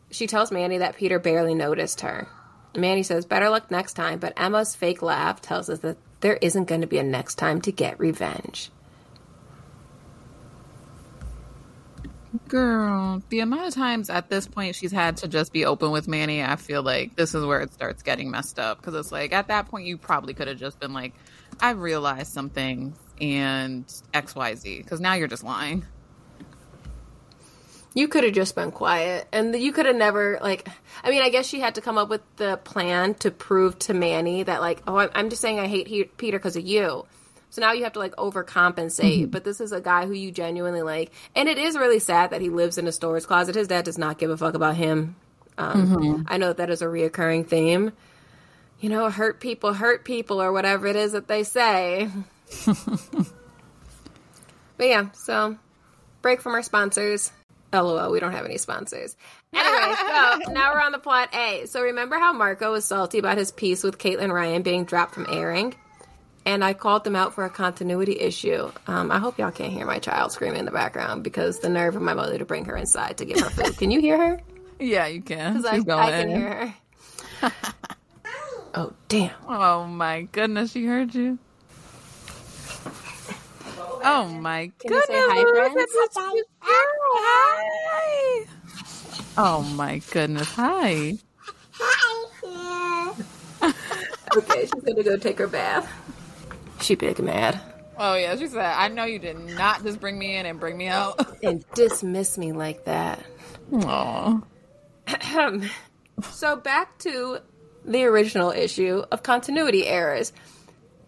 she 0.10 0.27
tells 0.27 0.51
Manny 0.51 0.77
that 0.77 0.96
Peter 0.96 1.19
barely 1.19 1.53
noticed 1.53 2.01
her. 2.01 2.27
Manny 2.75 3.03
says, 3.03 3.25
"Better 3.25 3.50
luck 3.50 3.69
next 3.69 3.93
time," 3.93 4.19
but 4.19 4.34
Emma's 4.38 4.75
fake 4.75 5.01
laugh 5.01 5.41
tells 5.41 5.69
us 5.69 5.79
that 5.79 5.98
there 6.22 6.38
isn't 6.41 6.67
going 6.67 6.81
to 6.81 6.88
be 6.88 6.98
a 6.98 7.03
next 7.03 7.36
time 7.36 7.62
to 7.62 7.72
get 7.72 8.00
revenge. 8.00 8.72
Girl, 12.50 13.22
the 13.29 13.39
amount 13.39 13.67
of 13.67 13.74
times 13.74 14.10
at 14.10 14.29
this 14.29 14.48
point 14.48 14.75
she's 14.75 14.91
had 14.91 15.17
to 15.17 15.27
just 15.27 15.53
be 15.53 15.65
open 15.65 15.91
with 15.91 16.07
Manny, 16.07 16.43
I 16.43 16.57
feel 16.57 16.84
like 16.84 17.15
this 17.15 17.34
is 17.34 17.46
where 17.46 17.62
it 17.62 17.74
starts 17.74 18.03
getting 18.03 18.29
messed 18.29 18.60
up. 18.60 18.79
Because 18.79 18.96
it's 18.96 19.12
like 19.12 19.31
at 19.31 19.48
that 19.48 19.69
point, 19.69 19.86
you 19.86 19.98
probably 19.98 20.34
could 20.34 20.48
have 20.48 20.57
just 20.57 20.79
been 20.79 20.93
like, 20.93 21.13
I 21.60 21.72
realized 21.72 22.34
some 22.34 22.50
things 22.50 22.98
and 23.22 23.88
XYZ 24.13 24.84
because 24.84 25.00
now 25.00 25.13
you're 25.13 25.27
just 25.29 25.43
lying. 25.43 25.86
You 27.93 28.07
could 28.07 28.24
have 28.25 28.34
just 28.34 28.53
been 28.53 28.72
quiet, 28.72 29.27
and 29.31 29.55
you 29.55 29.72
could 29.72 29.88
have 29.88 29.96
never 29.96 30.38
like. 30.39 30.67
I 31.03 31.10
mean, 31.10 31.24
I 31.24 31.29
guess 31.29 31.48
she 31.48 31.60
had 31.60 31.75
to 31.75 31.81
come 31.81 31.98
up 31.98 32.10
with 32.10 32.22
the 32.36 32.57
plan 32.57 33.15
to 33.15 33.31
prove 33.31 33.79
to 33.79 33.96
Manny 33.96 34.43
that 34.43 34.62
like, 34.62 34.84
oh, 34.86 34.98
I'm- 34.98 35.10
I'm 35.15 35.29
just 35.29 35.41
saying 35.41 35.60
I 35.60 35.65
hate 35.67 35.88
he- 35.88 36.03
Peter 36.03 36.38
because 36.38 36.55
of 36.55 36.63
you. 36.63 37.07
So 37.50 37.62
now 37.62 37.72
you 37.72 37.84
have 37.84 37.94
to 37.94 38.00
like 38.00 38.16
overcompensate. 38.16 39.32
But 39.32 39.44
this 39.44 39.62
is 39.62 39.72
a 39.72 39.82
guy 39.82 40.06
who 40.06 40.13
you 40.13 40.32
genuinely 40.32 40.82
like, 40.82 41.12
and 41.36 41.48
it 41.48 41.58
is 41.58 41.77
really 41.77 42.00
sad 42.00 42.32
that 42.32 42.42
he 42.42 42.50
lives 42.50 42.77
in 42.77 42.88
a 42.88 42.92
storage 42.92 43.25
closet. 43.25 43.56
His 43.56 43.68
dad 43.68 43.86
does 43.86 43.98
not 43.98 44.18
give 44.18 44.30
a 44.30 44.38
fuck 44.38 44.54
about 44.54 44.75
him. 44.75 45.16
Um, 45.58 46.25
I 46.27 46.38
know 46.38 46.48
that, 46.48 46.58
that 46.58 46.70
is 46.70 46.82
a 46.82 46.86
reoccurring 46.86 47.48
theme. 47.48 47.94
You 48.80 48.89
know, 48.89 49.10
hurt 49.10 49.39
people 49.39 49.74
hurt 49.74 50.06
people, 50.06 50.42
or 50.42 50.51
whatever 50.51 50.86
it 50.86 50.96
is 50.96 51.13
that 51.13 51.27
they 51.27 51.44
say. 51.44 52.10
but 52.66 52.77
yeah, 54.80 55.10
so 55.13 55.58
break 56.22 56.42
from 56.42 56.54
our 56.54 56.62
sponsors. 56.62 57.32
LOL, 57.74 58.12
we 58.12 58.20
don't 58.20 58.32
have 58.32 58.46
any 58.46 58.58
sponsors. 58.58 59.18
Anyway, 59.54 59.96
so 60.00 60.51
now 60.51 60.74
we're 60.74 60.82
on 60.82 60.92
the 60.92 61.00
plot 61.00 61.34
A. 61.34 61.66
So 61.66 61.82
remember 61.82 62.18
how 62.18 62.34
Marco 62.34 62.72
was 62.72 62.86
salty 62.86 63.18
about 63.18 63.38
his 63.38 63.51
piece 63.51 63.84
with 63.84 63.98
Caitlin 63.98 64.32
Ryan 64.32 64.62
being 64.62 64.86
dropped 64.86 65.13
from 65.16 65.25
airing? 65.30 65.74
And 66.48 66.63
I 66.63 66.74
called 66.74 67.04
them 67.04 67.13
out 67.18 67.34
for 67.34 67.44
a 67.44 67.50
continuity 67.50 68.18
issue. 68.22 68.72
Um, 68.88 69.12
I 69.12 69.20
hope 69.20 69.38
y'all 69.38 69.51
can't 69.51 69.74
hear 69.74 69.86
my 69.86 70.00
child 70.00 70.32
screaming 70.32 70.60
in 70.60 70.66
the 70.66 70.72
background 70.72 71.22
because 71.22 71.60
the 71.60 71.68
nerve 71.68 71.98
of 71.98 72.01
my 72.01 72.13
mother 72.13 72.38
to 72.38 72.46
bring 72.46 72.63
her 72.66 72.77
inside 72.77 73.18
to 73.18 73.25
give 73.25 73.38
her 73.42 73.50
food. 73.50 73.77
Can 73.77 73.92
you 73.92 74.00
hear 74.00 74.18
her? 74.18 74.42
Yeah, 74.80 75.08
you 75.08 75.24
can. 75.24 75.54
Because 75.54 75.66
I, 75.66 75.75
She's 75.77 75.89
I 75.89 76.12
can 76.12 76.27
going. 76.30 76.39
hear 76.39 76.74
her. 77.42 77.51
oh, 78.75 78.94
damn. 79.08 79.32
Oh 79.48 79.86
my 79.86 80.22
goodness, 80.32 80.72
she 80.72 80.86
heard 80.86 81.16
you. 81.16 81.39
Oh 84.04 84.27
my 84.39 84.72
Can 84.80 84.94
you 84.94 85.01
goodness. 85.01 85.06
say 85.08 85.13
hi, 85.16 85.44
friends? 85.51 85.75
That's 85.75 85.94
such 86.13 86.24
a 86.24 86.32
cute 86.32 86.48
girl. 86.62 86.72
Hi. 87.16 88.46
Oh 89.38 89.63
my 89.63 90.00
goodness. 90.12 90.48
Hi. 90.54 91.13
Hi. 91.74 93.13
Okay, 94.38 94.62
she's 94.62 94.84
going 94.84 94.98
to 94.98 95.04
go 95.04 95.18
take 95.18 95.39
her 95.39 95.48
bath. 95.48 95.89
She 96.81 96.96
big 96.96 97.19
mad. 97.19 97.60
Oh 97.98 98.15
yeah, 98.15 98.36
she 98.36 98.48
said, 98.48 98.60
I 98.60 98.88
know 98.89 99.05
you 99.05 99.17
did 99.19 99.39
not 99.39 99.84
just 99.84 100.00
bring 100.00 100.19
me 100.19 100.36
in 100.36 100.46
and 100.46 100.60
bring 100.60 100.77
me 100.77 100.88
out. 100.88 101.41
And 101.43 101.63
dismiss 101.74 102.38
me 102.38 102.51
like 102.51 102.86
that. 102.86 103.24
Aw. 103.74 104.41
So 106.31 106.55
back 106.55 106.98
to 107.00 107.39
the 107.86 108.03
original 108.05 108.51
issue 108.51 109.03
of 109.12 109.24
continuity 109.24 109.86
errors. 109.86 110.34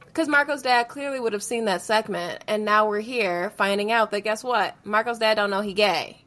Because 0.05 0.27
Marco's 0.27 0.61
dad 0.61 0.87
clearly 0.87 1.19
would 1.19 1.33
have 1.33 1.43
seen 1.43 1.65
that 1.65 1.81
segment, 1.81 2.43
and 2.47 2.65
now 2.65 2.87
we're 2.87 2.99
here 2.99 3.51
finding 3.51 3.91
out 3.91 4.11
that 4.11 4.21
guess 4.21 4.43
what? 4.43 4.75
Marco's 4.83 5.19
dad 5.19 5.35
don't 5.35 5.49
know 5.49 5.61
he 5.61 5.73
gay. 5.73 6.23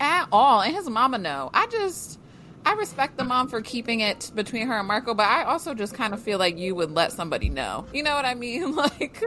At 0.00 0.28
all. 0.30 0.60
And 0.60 0.74
his 0.74 0.88
mama 0.88 1.18
know. 1.18 1.50
I 1.52 1.66
just 1.66 2.17
I 2.68 2.74
respect 2.74 3.16
the 3.16 3.24
mom 3.24 3.48
for 3.48 3.62
keeping 3.62 4.00
it 4.00 4.30
between 4.34 4.66
her 4.66 4.78
and 4.78 4.86
Marco, 4.86 5.14
but 5.14 5.26
I 5.26 5.44
also 5.44 5.72
just 5.72 5.94
kind 5.94 6.12
of 6.12 6.20
feel 6.20 6.38
like 6.38 6.58
you 6.58 6.74
would 6.74 6.90
let 6.90 7.12
somebody 7.12 7.48
know. 7.48 7.86
You 7.94 8.02
know 8.02 8.14
what 8.14 8.26
I 8.26 8.34
mean? 8.34 8.76
Like 8.76 9.24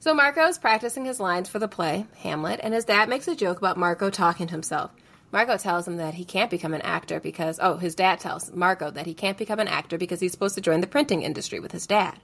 So 0.00 0.12
Marco 0.12 0.44
is 0.48 0.58
practicing 0.58 1.04
his 1.04 1.20
lines 1.20 1.48
for 1.48 1.60
the 1.60 1.68
play, 1.68 2.04
Hamlet, 2.16 2.58
and 2.64 2.74
his 2.74 2.84
dad 2.84 3.08
makes 3.08 3.28
a 3.28 3.36
joke 3.36 3.58
about 3.58 3.76
Marco 3.76 4.10
talking 4.10 4.48
to 4.48 4.50
himself. 4.50 4.90
Marco 5.30 5.56
tells 5.56 5.86
him 5.86 5.98
that 5.98 6.14
he 6.14 6.24
can't 6.24 6.50
become 6.50 6.74
an 6.74 6.80
actor 6.80 7.20
because, 7.20 7.60
oh, 7.62 7.76
his 7.76 7.94
dad 7.94 8.18
tells 8.18 8.52
Marco 8.52 8.90
that 8.90 9.06
he 9.06 9.14
can't 9.14 9.38
become 9.38 9.60
an 9.60 9.68
actor 9.68 9.96
because 9.96 10.18
he's 10.18 10.32
supposed 10.32 10.56
to 10.56 10.60
join 10.60 10.80
the 10.80 10.88
printing 10.88 11.22
industry 11.22 11.60
with 11.60 11.70
his 11.70 11.86
dad. 11.86 12.18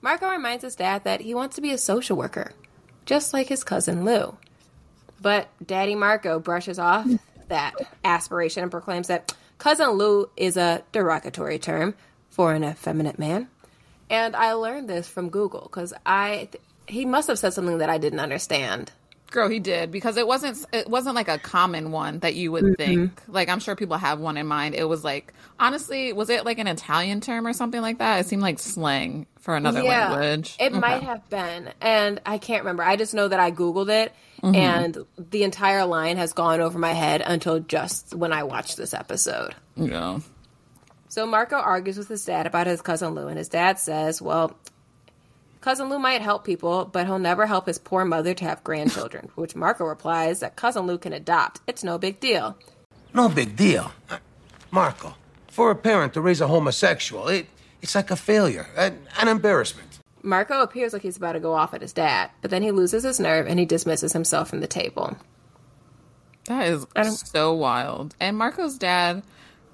Marco 0.00 0.30
reminds 0.30 0.62
his 0.62 0.76
dad 0.76 1.02
that 1.02 1.22
he 1.22 1.34
wants 1.34 1.56
to 1.56 1.60
be 1.60 1.72
a 1.72 1.78
social 1.78 2.16
worker, 2.16 2.52
just 3.04 3.32
like 3.32 3.48
his 3.48 3.64
cousin 3.64 4.04
Lou. 4.04 4.36
But 5.20 5.48
Daddy 5.66 5.96
Marco 5.96 6.38
brushes 6.38 6.78
off 6.78 7.04
that 7.48 7.74
aspiration 8.04 8.62
and 8.62 8.70
proclaims 8.70 9.08
that 9.08 9.34
cousin 9.58 9.90
Lou 9.90 10.30
is 10.36 10.56
a 10.56 10.82
derogatory 10.92 11.58
term 11.58 11.94
for 12.30 12.54
an 12.54 12.64
effeminate 12.64 13.18
man. 13.18 13.48
And 14.10 14.34
I 14.34 14.52
learned 14.52 14.88
this 14.88 15.08
from 15.08 15.28
Google 15.28 15.62
because 15.62 15.92
I 16.06 16.48
th- 16.50 16.62
he 16.86 17.04
must 17.04 17.28
have 17.28 17.38
said 17.38 17.52
something 17.52 17.78
that 17.78 17.90
I 17.90 17.98
didn't 17.98 18.20
understand. 18.20 18.92
Girl, 19.30 19.48
he 19.48 19.58
did 19.60 19.90
because 19.90 20.16
it 20.16 20.26
wasn't 20.26 20.64
it 20.72 20.88
wasn't 20.88 21.14
like 21.14 21.28
a 21.28 21.38
common 21.38 21.90
one 21.90 22.20
that 22.20 22.34
you 22.34 22.50
would 22.52 22.64
mm-hmm. 22.64 22.74
think. 22.74 23.22
Like 23.28 23.50
I'm 23.50 23.60
sure 23.60 23.76
people 23.76 23.98
have 23.98 24.20
one 24.20 24.38
in 24.38 24.46
mind. 24.46 24.74
It 24.74 24.88
was 24.88 25.04
like 25.04 25.34
honestly, 25.60 26.14
was 26.14 26.30
it 26.30 26.46
like 26.46 26.58
an 26.58 26.66
Italian 26.66 27.20
term 27.20 27.46
or 27.46 27.52
something 27.52 27.82
like 27.82 27.98
that? 27.98 28.20
It 28.20 28.26
seemed 28.26 28.40
like 28.40 28.58
slang 28.58 29.26
for 29.38 29.54
another 29.54 29.82
language. 29.82 30.56
It 30.58 30.72
Okay. 30.72 30.78
might 30.78 31.02
have 31.02 31.28
been, 31.28 31.70
and 31.80 32.20
I 32.24 32.38
can't 32.38 32.62
remember. 32.62 32.82
I 32.82 32.96
just 32.96 33.12
know 33.12 33.28
that 33.28 33.38
I 33.38 33.50
googled 33.50 33.90
it, 33.90 34.14
mm-hmm. 34.42 34.54
and 34.54 34.98
the 35.18 35.42
entire 35.42 35.84
line 35.84 36.16
has 36.16 36.32
gone 36.32 36.60
over 36.60 36.78
my 36.78 36.92
head 36.92 37.22
until 37.24 37.60
just 37.60 38.14
when 38.14 38.32
I 38.32 38.44
watched 38.44 38.76
this 38.78 38.94
episode. 38.94 39.54
Yeah. 39.76 40.20
So 41.08 41.26
Marco 41.26 41.56
argues 41.56 41.98
with 41.98 42.08
his 42.08 42.24
dad 42.24 42.46
about 42.46 42.66
his 42.66 42.80
cousin 42.80 43.14
Lou, 43.14 43.28
and 43.28 43.38
his 43.38 43.48
dad 43.48 43.78
says, 43.78 44.22
"Well, 44.22 44.56
cousin 45.68 45.90
Lou 45.90 45.98
might 45.98 46.22
help 46.22 46.46
people, 46.46 46.86
but 46.86 47.04
he'll 47.04 47.18
never 47.18 47.44
help 47.44 47.66
his 47.66 47.78
poor 47.78 48.02
mother 48.06 48.32
to 48.32 48.44
have 48.46 48.64
grandchildren." 48.64 49.28
Which 49.34 49.54
Marco 49.54 49.84
replies 49.84 50.40
that 50.40 50.56
cousin 50.56 50.86
Lou 50.86 50.96
can 50.96 51.12
adopt. 51.12 51.60
It's 51.66 51.84
no 51.84 51.98
big 51.98 52.20
deal. 52.20 52.56
No 53.12 53.28
big 53.28 53.54
deal. 53.54 53.92
Marco, 54.70 55.14
for 55.50 55.70
a 55.70 55.74
parent 55.74 56.14
to 56.14 56.22
raise 56.22 56.40
a 56.40 56.46
homosexual, 56.48 57.28
it, 57.28 57.48
it's 57.82 57.94
like 57.94 58.10
a 58.10 58.16
failure, 58.16 58.66
an, 58.78 59.06
an 59.20 59.28
embarrassment. 59.28 59.98
Marco 60.22 60.62
appears 60.62 60.94
like 60.94 61.02
he's 61.02 61.18
about 61.18 61.32
to 61.32 61.40
go 61.40 61.52
off 61.52 61.74
at 61.74 61.82
his 61.82 61.92
dad, 61.92 62.30
but 62.40 62.50
then 62.50 62.62
he 62.62 62.70
loses 62.70 63.02
his 63.02 63.20
nerve 63.20 63.46
and 63.46 63.58
he 63.58 63.66
dismisses 63.66 64.14
himself 64.14 64.48
from 64.48 64.60
the 64.60 64.66
table. 64.66 65.18
That 66.46 66.68
is 66.68 66.86
I 66.96 67.02
so 67.10 67.52
wild. 67.52 68.14
And 68.20 68.38
Marco's 68.38 68.78
dad 68.78 69.22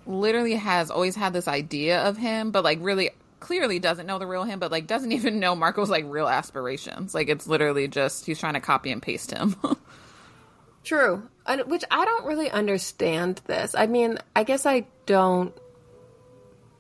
literally 0.06 0.54
has 0.54 0.90
always 0.90 1.14
had 1.14 1.32
this 1.32 1.46
idea 1.46 2.02
of 2.02 2.16
him, 2.16 2.50
but 2.50 2.64
like 2.64 2.78
really 2.82 3.10
clearly 3.44 3.78
doesn't 3.78 4.06
know 4.06 4.18
the 4.18 4.26
real 4.26 4.44
him, 4.44 4.58
but 4.58 4.72
like 4.72 4.86
doesn't 4.86 5.12
even 5.18 5.38
know 5.38 5.54
Marco's 5.54 5.90
like 5.90 6.04
real 6.08 6.28
aspirations. 6.28 7.14
Like 7.14 7.28
it's 7.28 7.46
literally 7.46 7.88
just 7.88 8.26
he's 8.26 8.40
trying 8.40 8.54
to 8.54 8.60
copy 8.60 8.90
and 8.90 9.00
paste 9.02 9.30
him. 9.30 9.54
True. 10.84 11.22
And, 11.46 11.62
which 11.62 11.84
I 11.90 12.04
don't 12.04 12.26
really 12.26 12.50
understand 12.50 13.40
this. 13.46 13.74
I 13.76 13.86
mean, 13.86 14.18
I 14.34 14.44
guess 14.44 14.66
I 14.66 14.86
don't. 15.06 15.54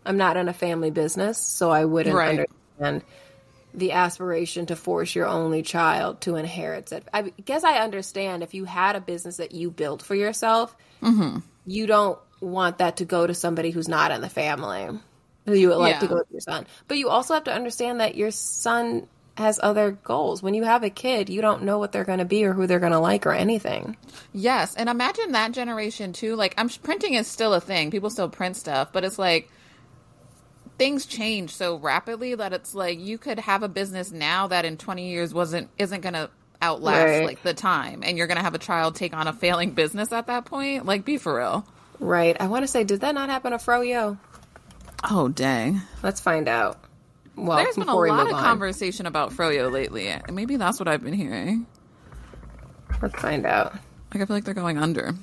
I'm 0.06 0.18
not 0.18 0.36
in 0.36 0.48
a 0.48 0.52
family 0.52 0.90
business, 0.90 1.38
so 1.38 1.70
I 1.70 1.86
wouldn't 1.86 2.14
Right. 2.14 2.46
understand 2.78 3.02
the 3.72 3.92
aspiration 3.92 4.66
to 4.66 4.76
force 4.76 5.14
your 5.14 5.26
only 5.26 5.62
child 5.62 6.20
to 6.22 6.36
inherit 6.36 6.92
it. 6.92 7.08
I 7.12 7.32
guess 7.44 7.64
I 7.64 7.78
understand 7.78 8.42
if 8.42 8.54
you 8.54 8.66
had 8.66 8.96
a 8.96 9.00
business 9.00 9.38
that 9.38 9.52
you 9.52 9.70
built 9.70 10.02
for 10.02 10.14
yourself, 10.14 10.76
mm-hmm. 11.02 11.38
you 11.66 11.86
don't 11.86 12.18
want 12.40 12.78
that 12.78 12.98
to 12.98 13.06
go 13.06 13.26
to 13.26 13.34
somebody 13.34 13.70
who's 13.70 13.88
not 13.88 14.10
in 14.10 14.20
the 14.20 14.28
family 14.28 14.90
who 15.46 15.54
you 15.54 15.68
would 15.68 15.76
like 15.78 16.00
to 16.00 16.06
go 16.06 16.16
with 16.16 16.30
your 16.30 16.40
son. 16.40 16.66
But 16.88 16.98
you 16.98 17.08
also 17.08 17.34
have 17.34 17.44
to 17.44 17.52
understand 17.52 18.00
that 18.00 18.14
your 18.14 18.30
son 18.30 19.06
has 19.36 19.58
other 19.62 19.90
goals. 19.90 20.42
When 20.42 20.54
you 20.54 20.62
have 20.62 20.84
a 20.84 20.90
kid, 20.90 21.28
you 21.28 21.40
don't 21.40 21.64
know 21.64 21.78
what 21.78 21.90
they're 21.92 22.04
going 22.04 22.20
to 22.20 22.24
be 22.24 22.44
or 22.44 22.52
who 22.52 22.66
they're 22.66 22.78
going 22.78 22.92
to 22.92 23.00
like 23.00 23.26
or 23.26 23.32
anything. 23.32 23.96
Yes, 24.32 24.74
and 24.76 24.88
imagine 24.88 25.32
that 25.32 25.52
generation 25.52 26.12
too. 26.12 26.36
Like, 26.36 26.54
I'm 26.56 26.68
printing 26.68 27.14
is 27.14 27.26
still 27.26 27.52
a 27.52 27.60
thing. 27.60 27.90
People 27.90 28.10
still 28.10 28.28
print 28.28 28.56
stuff, 28.56 28.92
but 28.92 29.04
it's 29.04 29.18
like 29.18 29.50
things 30.78 31.06
change 31.06 31.54
so 31.54 31.76
rapidly 31.76 32.34
that 32.34 32.52
it's 32.52 32.74
like 32.74 32.98
you 32.98 33.18
could 33.18 33.38
have 33.38 33.62
a 33.62 33.68
business 33.68 34.10
now 34.10 34.48
that 34.48 34.64
in 34.64 34.76
20 34.76 35.08
years 35.08 35.32
wasn't 35.32 35.68
isn't 35.78 36.00
going 36.00 36.14
to 36.14 36.28
outlast 36.62 37.04
Right. 37.04 37.26
like 37.26 37.42
the 37.42 37.54
time, 37.54 38.02
and 38.04 38.16
you're 38.16 38.26
going 38.28 38.38
to 38.38 38.42
have 38.42 38.54
a 38.54 38.58
child 38.58 38.94
take 38.94 39.14
on 39.14 39.26
a 39.28 39.32
failing 39.32 39.72
business 39.72 40.12
at 40.12 40.28
that 40.28 40.44
point. 40.46 40.86
Like, 40.86 41.04
be 41.04 41.16
for 41.18 41.36
real. 41.38 41.66
Right. 42.00 42.36
I 42.40 42.46
want 42.46 42.62
to 42.62 42.68
say, 42.68 42.84
did 42.84 43.00
that 43.00 43.14
not 43.14 43.28
happen 43.30 43.52
to 43.52 43.58
Froyo? 43.58 44.16
Oh 45.10 45.28
dang! 45.28 45.82
Let's 46.02 46.20
find 46.20 46.48
out. 46.48 46.78
Well, 47.36 47.58
There's 47.58 47.76
been 47.76 47.88
a 47.88 47.94
lot 47.94 48.26
of 48.26 48.32
on, 48.32 48.42
conversation 48.42 49.06
about 49.06 49.32
Froyo 49.32 49.70
lately, 49.70 50.08
and 50.08 50.34
maybe 50.34 50.56
that's 50.56 50.78
what 50.78 50.88
I've 50.88 51.02
been 51.02 51.14
hearing. 51.14 51.66
let's 53.02 53.20
find 53.20 53.44
out. 53.44 53.72
Like, 54.12 54.22
I 54.22 54.26
feel 54.26 54.36
like 54.36 54.44
they're 54.44 54.54
going 54.54 54.78
under. 54.78 55.14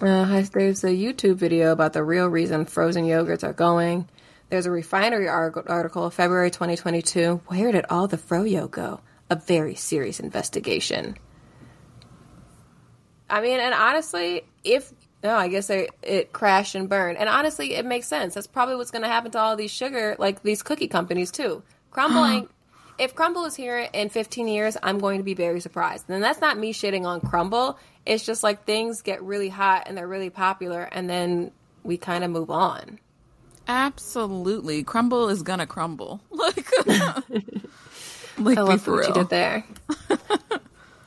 Uh, 0.00 0.42
there's 0.52 0.84
a 0.84 0.88
YouTube 0.88 1.34
video 1.34 1.72
about 1.72 1.92
the 1.92 2.04
real 2.04 2.28
reason 2.28 2.64
frozen 2.64 3.04
yogurts 3.04 3.42
are 3.42 3.52
going. 3.52 4.08
There's 4.48 4.66
a 4.66 4.70
refinery 4.70 5.28
article, 5.28 6.08
February 6.10 6.50
2022. 6.50 7.42
Where 7.48 7.72
did 7.72 7.84
all 7.90 8.06
the 8.06 8.16
froyo 8.16 8.70
go? 8.70 9.00
A 9.28 9.36
very 9.36 9.74
serious 9.74 10.20
investigation. 10.20 11.16
I 13.28 13.40
mean, 13.40 13.60
and 13.60 13.74
honestly, 13.74 14.44
if 14.64 14.90
no, 15.22 15.34
I 15.34 15.48
guess 15.48 15.66
they, 15.66 15.88
it 16.02 16.32
crashed 16.32 16.74
and 16.74 16.88
burned. 16.88 17.18
And 17.18 17.28
honestly, 17.28 17.74
it 17.74 17.84
makes 17.84 18.06
sense. 18.06 18.34
That's 18.34 18.46
probably 18.46 18.76
what's 18.76 18.90
going 18.90 19.02
to 19.02 19.08
happen 19.08 19.30
to 19.32 19.38
all 19.38 19.56
these 19.56 19.70
sugar, 19.70 20.16
like 20.18 20.42
these 20.42 20.62
cookie 20.62 20.88
companies 20.88 21.30
too. 21.30 21.62
Crumbling. 21.90 22.44
Uh-huh. 22.44 22.94
if 22.98 23.14
Crumbl 23.14 23.46
is 23.46 23.54
here 23.56 23.88
in 23.92 24.10
15 24.10 24.46
years, 24.46 24.76
I'm 24.82 24.98
going 24.98 25.18
to 25.18 25.24
be 25.24 25.34
very 25.34 25.60
surprised. 25.60 26.08
And 26.08 26.22
that's 26.22 26.40
not 26.40 26.58
me 26.58 26.72
shitting 26.72 27.04
on 27.04 27.20
Crumbl. 27.20 27.76
It's 28.06 28.24
just 28.24 28.42
like 28.42 28.64
things 28.64 29.02
get 29.02 29.22
really 29.22 29.48
hot 29.48 29.84
and 29.86 29.96
they're 29.96 30.08
really 30.08 30.30
popular, 30.30 30.82
and 30.82 31.10
then 31.10 31.50
we 31.82 31.98
kind 31.98 32.24
of 32.24 32.30
move 32.30 32.50
on. 32.50 32.98
Absolutely, 33.66 34.82
crumble 34.82 35.28
is 35.28 35.42
gonna 35.42 35.66
crumble. 35.66 36.20
Like, 36.30 36.70
Like, 38.38 38.56
I 38.56 38.62
love 38.62 38.86
what 38.86 39.08
you 39.08 39.14
did 39.14 39.28
there. 39.30 39.64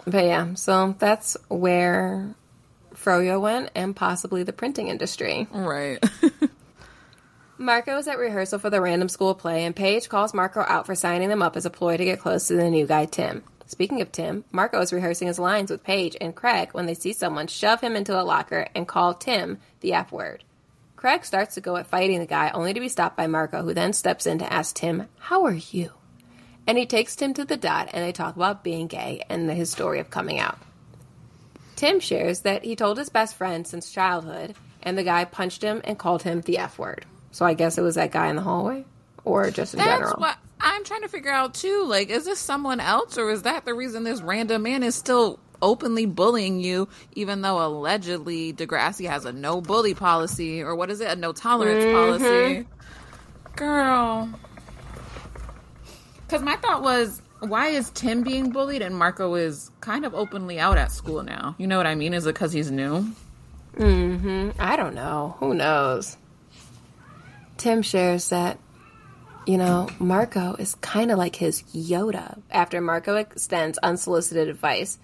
but 0.06 0.26
yeah, 0.26 0.54
so 0.56 0.96
that's 1.00 1.38
where 1.48 2.36
Froyo 3.02 3.42
went 3.42 3.72
and 3.76 3.96
possibly 3.96 4.44
the 4.44 4.54
printing 4.54 4.88
industry. 4.88 5.48
Right. 5.52 6.04
Marco 7.58 7.98
is 7.98 8.08
at 8.08 8.18
rehearsal 8.18 8.60
for 8.60 8.70
the 8.70 8.82
random 8.82 9.10
school 9.10 9.36
play, 9.36 9.66
and 9.66 9.76
Paige 9.76 10.10
calls 10.10 10.34
Marco 10.34 10.62
out 10.68 10.86
for 10.86 10.96
signing 10.96 11.30
them 11.30 11.42
up 11.42 11.56
as 11.56 11.66
a 11.66 11.70
ploy 11.70 11.98
to 11.98 12.06
get 12.06 12.20
close 12.20 12.48
to 12.48 12.56
the 12.56 12.70
new 12.70 12.88
guy, 12.88 13.06
Tim. 13.06 13.44
Speaking 13.66 14.02
of 14.02 14.12
Tim, 14.12 14.44
Marco 14.52 14.82
is 14.82 14.92
rehearsing 14.92 15.28
his 15.28 15.40
lines 15.40 15.72
with 15.72 15.84
Paige 15.84 16.18
and 16.20 16.36
Craig 16.36 16.70
when 16.74 16.88
they 16.88 16.94
see 16.94 17.14
someone 17.14 17.48
shove 17.48 17.82
him 17.82 17.96
into 17.96 18.20
a 18.20 18.24
locker 18.24 18.68
and 18.76 18.88
call 18.88 19.14
Tim 19.14 19.60
the 19.80 19.94
F 19.94 20.12
word. 20.12 20.44
Craig 20.96 21.24
starts 21.24 21.56
to 21.56 21.62
go 21.62 21.78
at 21.78 21.88
fighting 21.88 22.20
the 22.20 22.26
guy, 22.26 22.52
only 22.52 22.74
to 22.74 22.80
be 22.80 22.90
stopped 22.90 23.18
by 23.18 23.28
Marco, 23.28 23.64
who 23.64 23.74
then 23.74 23.94
steps 23.94 24.28
in 24.28 24.40
to 24.40 24.54
ask 24.54 24.76
Tim, 24.76 25.08
How 25.18 25.46
are 25.46 25.54
you? 25.54 25.92
And 26.68 26.78
he 26.78 26.86
takes 26.86 27.16
Tim 27.16 27.34
to 27.36 27.46
the 27.46 27.58
dot, 27.58 27.90
and 27.94 28.04
they 28.04 28.12
talk 28.12 28.36
about 28.36 28.64
being 28.64 28.88
gay 28.88 29.24
and 29.30 29.50
his 29.50 29.72
story 29.72 30.00
of 30.00 30.10
coming 30.10 30.40
out. 30.40 30.60
Tim 31.82 32.00
shares 32.00 32.42
that 32.42 32.64
he 32.64 32.76
told 32.76 33.00
his 33.00 33.10
best 33.10 33.36
friend 33.36 33.66
since 33.66 33.92
childhood, 33.92 34.54
and 34.84 34.96
the 34.96 35.04
guy 35.04 35.26
punched 35.26 35.64
him 35.64 35.82
and 35.84 35.98
called 35.98 36.22
him 36.22 36.42
the 36.42 36.60
F 36.60 36.78
word. 36.78 37.08
So 37.32 37.44
I 37.44 37.56
guess 37.56 37.76
it 37.80 37.82
was 37.82 37.96
that 37.96 38.12
guy 38.12 38.28
in 38.28 38.36
the 38.36 38.44
hallway, 38.44 38.86
or 39.24 39.50
just 39.50 39.74
in 39.74 39.80
That's 39.80 39.98
general. 39.98 40.20
what 40.20 40.38
I'm 40.60 40.84
trying 40.84 41.02
to 41.02 41.08
figure 41.08 41.32
out 41.32 41.56
too. 41.56 41.86
Like, 41.88 42.12
is 42.12 42.24
this 42.24 42.38
someone 42.38 42.80
else, 42.80 43.18
or 43.18 43.32
is 43.32 43.42
that 43.42 43.66
the 43.66 43.74
reason 43.74 44.04
this 44.04 44.22
random 44.22 44.62
man 44.62 44.84
is 44.84 44.94
still 44.94 45.40
openly 45.60 46.06
bullying 46.06 46.60
you, 46.60 46.88
even 47.14 47.42
though 47.42 47.66
allegedly 47.66 48.54
Degrassi 48.54 49.10
has 49.10 49.26
a 49.26 49.34
no 49.34 49.60
bully 49.60 49.96
policy, 49.96 50.62
or 50.62 50.76
what 50.76 50.92
is 50.92 51.02
it, 51.02 51.08
a 51.08 51.16
no 51.16 51.34
tolerance 51.34 51.84
mm-hmm. 51.84 51.96
policy? 51.96 52.68
Girl. 53.56 54.30
Because 56.28 56.44
my 56.44 56.58
thought 56.58 56.84
was, 56.84 57.24
why 57.42 57.68
is 57.70 57.90
Tim 57.92 58.24
being 58.24 58.52
bullied 58.52 58.82
and 58.82 58.96
Marco 58.96 59.34
is 59.36 59.72
kind 59.82 60.06
of 60.06 60.14
openly 60.14 60.60
out 60.60 60.78
at 60.78 60.92
school 60.92 61.24
now? 61.24 61.56
You 61.58 61.68
know 61.68 61.78
what 61.78 61.88
I 61.88 61.96
mean? 61.96 62.14
Is 62.14 62.26
it 62.26 62.34
because 62.34 62.54
he's 62.54 62.72
new? 62.72 63.14
Mm-hmm. 63.76 64.52
I 64.60 64.76
don't 64.76 64.94
know. 64.94 65.36
Who 65.40 65.54
knows? 65.54 66.18
Tim 67.58 67.82
shares 67.82 68.30
that, 68.30 68.60
you 69.46 69.58
know, 69.58 69.90
Marco 70.00 70.56
is 70.56 70.76
kind 70.76 71.12
of 71.12 71.18
like 71.18 71.36
his 71.36 71.64
Yoda 71.74 72.40
after 72.52 72.80
Marco 72.80 73.16
extends 73.16 73.78
unsolicited 73.80 74.48
advice 74.48 75.00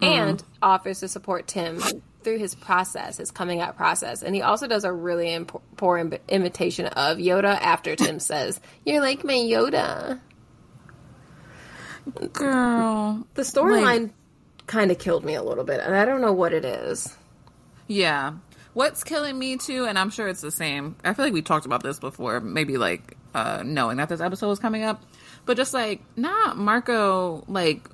mm. 0.00 0.06
and 0.06 0.42
offers 0.62 1.00
to 1.00 1.08
support 1.08 1.46
Tim 1.46 1.80
through 2.22 2.38
his 2.38 2.54
process, 2.54 3.16
his 3.16 3.30
coming 3.30 3.60
out 3.60 3.76
process. 3.76 4.22
And 4.22 4.34
he 4.34 4.42
also 4.42 4.66
does 4.66 4.84
a 4.84 4.92
really 4.92 5.32
imp- 5.32 5.60
poor 5.76 5.98
Im- 5.98 6.14
imitation 6.28 6.86
of 6.86 7.18
Yoda 7.18 7.58
after 7.60 7.96
Tim 7.96 8.20
says, 8.20 8.60
You're 8.84 9.00
like 9.00 9.24
my 9.24 9.32
Yoda. 9.32 10.20
Girl. 12.32 13.26
The 13.34 13.42
storyline 13.42 14.10
kind 14.66 14.90
of 14.90 14.98
killed 14.98 15.24
me 15.24 15.34
a 15.34 15.42
little 15.42 15.64
bit, 15.64 15.80
and 15.80 15.94
I 15.94 16.04
don't 16.04 16.20
know 16.20 16.32
what 16.32 16.52
it 16.52 16.64
is. 16.64 17.16
Yeah. 17.86 18.34
What's 18.72 19.02
killing 19.02 19.38
me 19.38 19.56
too, 19.56 19.84
and 19.86 19.98
I'm 19.98 20.10
sure 20.10 20.28
it's 20.28 20.40
the 20.40 20.52
same. 20.52 20.96
I 21.02 21.12
feel 21.12 21.24
like 21.24 21.34
we 21.34 21.42
talked 21.42 21.66
about 21.66 21.82
this 21.82 21.98
before, 21.98 22.40
maybe 22.40 22.76
like 22.78 23.16
uh 23.34 23.62
knowing 23.64 23.98
that 23.98 24.08
this 24.08 24.20
episode 24.20 24.48
was 24.48 24.58
coming 24.58 24.84
up. 24.84 25.02
But 25.44 25.56
just 25.56 25.74
like 25.74 26.02
not 26.16 26.56
Marco 26.56 27.44
like 27.48 27.88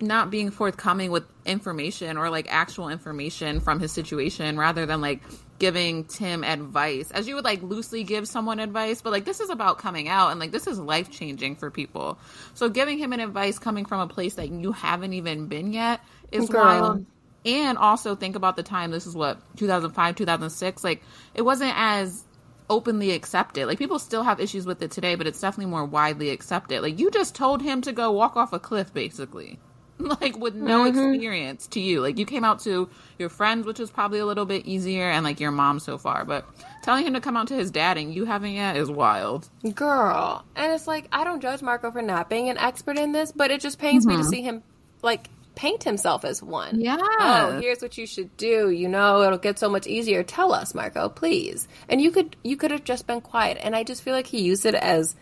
not 0.00 0.30
being 0.30 0.50
forthcoming 0.50 1.10
with 1.10 1.24
information 1.44 2.16
or 2.16 2.28
like 2.30 2.46
actual 2.50 2.88
information 2.88 3.60
from 3.60 3.78
his 3.78 3.92
situation 3.92 4.58
rather 4.58 4.84
than 4.86 5.00
like 5.00 5.22
giving 5.58 6.04
Tim 6.04 6.42
advice 6.42 7.10
as 7.10 7.28
you 7.28 7.36
would 7.36 7.44
like 7.44 7.62
loosely 7.62 8.04
give 8.04 8.26
someone 8.26 8.58
advice, 8.58 9.00
but 9.02 9.12
like 9.12 9.24
this 9.24 9.40
is 9.40 9.50
about 9.50 9.78
coming 9.78 10.08
out 10.08 10.30
and 10.30 10.40
like 10.40 10.50
this 10.50 10.66
is 10.66 10.78
life 10.78 11.10
changing 11.10 11.56
for 11.56 11.70
people. 11.70 12.18
So 12.54 12.68
giving 12.68 12.98
him 12.98 13.12
an 13.12 13.20
advice 13.20 13.58
coming 13.58 13.84
from 13.84 14.00
a 14.00 14.08
place 14.08 14.34
that 14.34 14.50
you 14.50 14.72
haven't 14.72 15.12
even 15.12 15.46
been 15.46 15.72
yet 15.72 16.00
is 16.30 16.48
Girl. 16.48 16.64
wild 16.64 17.06
and 17.44 17.78
also 17.78 18.14
think 18.14 18.36
about 18.36 18.56
the 18.56 18.62
time 18.62 18.90
this 18.90 19.06
is 19.06 19.14
what 19.14 19.38
2005 19.56 20.16
2006 20.16 20.84
like 20.84 21.02
it 21.34 21.42
wasn't 21.42 21.72
as 21.74 22.24
openly 22.70 23.10
accepted 23.10 23.66
like 23.66 23.78
people 23.78 23.98
still 23.98 24.22
have 24.22 24.40
issues 24.40 24.64
with 24.64 24.80
it 24.82 24.90
today 24.90 25.14
but 25.14 25.26
it's 25.26 25.40
definitely 25.40 25.70
more 25.70 25.84
widely 25.84 26.30
accepted 26.30 26.80
like 26.80 26.98
you 26.98 27.10
just 27.10 27.34
told 27.34 27.60
him 27.60 27.82
to 27.82 27.92
go 27.92 28.10
walk 28.10 28.36
off 28.36 28.52
a 28.52 28.58
cliff 28.58 28.94
basically 28.94 29.58
like 30.20 30.36
with 30.38 30.54
no 30.54 30.84
mm-hmm. 30.84 31.12
experience 31.12 31.66
to 31.66 31.80
you 31.80 32.00
like 32.00 32.18
you 32.18 32.26
came 32.26 32.44
out 32.44 32.60
to 32.60 32.88
your 33.18 33.28
friends 33.28 33.66
which 33.66 33.80
is 33.80 33.90
probably 33.90 34.18
a 34.18 34.26
little 34.26 34.46
bit 34.46 34.66
easier 34.66 35.10
and 35.10 35.24
like 35.24 35.40
your 35.40 35.50
mom 35.50 35.78
so 35.78 35.98
far 35.98 36.24
but 36.24 36.44
telling 36.82 37.06
him 37.06 37.14
to 37.14 37.20
come 37.20 37.36
out 37.36 37.48
to 37.48 37.54
his 37.54 37.70
dad 37.70 37.96
and 37.96 38.14
you 38.14 38.24
haven't 38.24 38.52
yet 38.52 38.76
is 38.76 38.90
wild 38.90 39.48
Girl. 39.74 40.44
And 40.56 40.72
it's 40.72 40.86
like, 40.86 41.08
I 41.12 41.24
don't 41.24 41.40
judge 41.40 41.62
Marco 41.62 41.90
for 41.90 42.02
not 42.02 42.28
being 42.28 42.48
an 42.48 42.58
expert 42.58 42.98
in 42.98 43.12
this, 43.12 43.32
but 43.32 43.50
it 43.50 43.60
just 43.60 43.78
pains 43.78 44.06
me 44.06 44.14
to 44.14 44.20
mm-hmm. 44.20 44.28
see 44.28 44.42
him, 44.42 44.62
like, 45.02 45.28
paint 45.54 45.84
himself 45.84 46.24
as 46.24 46.42
one. 46.42 46.80
Yeah. 46.80 46.96
Oh, 47.00 47.58
here's 47.60 47.82
what 47.82 47.96
you 47.98 48.06
should 48.06 48.36
do. 48.36 48.70
You 48.70 48.88
know, 48.88 49.22
it'll 49.22 49.38
get 49.38 49.58
so 49.58 49.68
much 49.68 49.86
easier. 49.86 50.22
Tell 50.22 50.52
us, 50.52 50.74
Marco, 50.74 51.08
please. 51.08 51.68
And 51.88 52.00
you 52.00 52.10
could, 52.10 52.36
you 52.42 52.56
could 52.56 52.70
have 52.70 52.84
just 52.84 53.06
been 53.06 53.20
quiet. 53.20 53.58
And 53.60 53.76
I 53.76 53.84
just 53.84 54.02
feel 54.02 54.14
like 54.14 54.26
he 54.26 54.42
used 54.42 54.66
it 54.66 54.74
as, 54.74 55.14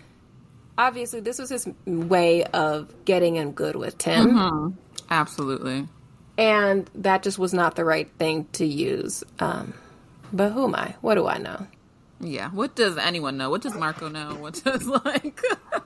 obviously, 0.78 1.20
this 1.20 1.38
was 1.38 1.50
his 1.50 1.68
way 1.86 2.44
of 2.44 2.92
getting 3.04 3.36
in 3.36 3.52
good 3.52 3.76
with 3.76 3.98
Tim. 3.98 4.76
absolutely 5.10 5.88
And 6.38 6.88
that 6.94 7.22
just 7.22 7.38
was 7.38 7.52
not 7.52 7.76
the 7.76 7.84
right 7.84 8.10
thing 8.18 8.46
to 8.52 8.64
use. 8.64 9.24
Um, 9.38 9.74
but 10.32 10.52
who 10.52 10.64
am 10.64 10.74
I? 10.74 10.94
What 11.00 11.16
do 11.16 11.26
I 11.26 11.38
know? 11.38 11.66
yeah 12.22 12.50
what 12.50 12.76
does 12.76 12.98
anyone 12.98 13.38
know 13.38 13.48
what 13.48 13.62
does 13.62 13.74
marco 13.74 14.06
know 14.06 14.34
what 14.34 14.62
does 14.62 14.86
like 15.06 15.40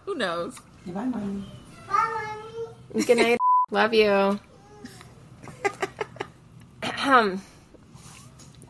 who 0.04 0.16
knows 0.16 0.58
Bye, 0.86 1.06
mommy. 1.06 1.44
Good 3.06 3.16
night. 3.16 3.38
Love 3.70 3.94
you. 3.94 4.38
Ahem. 6.82 7.40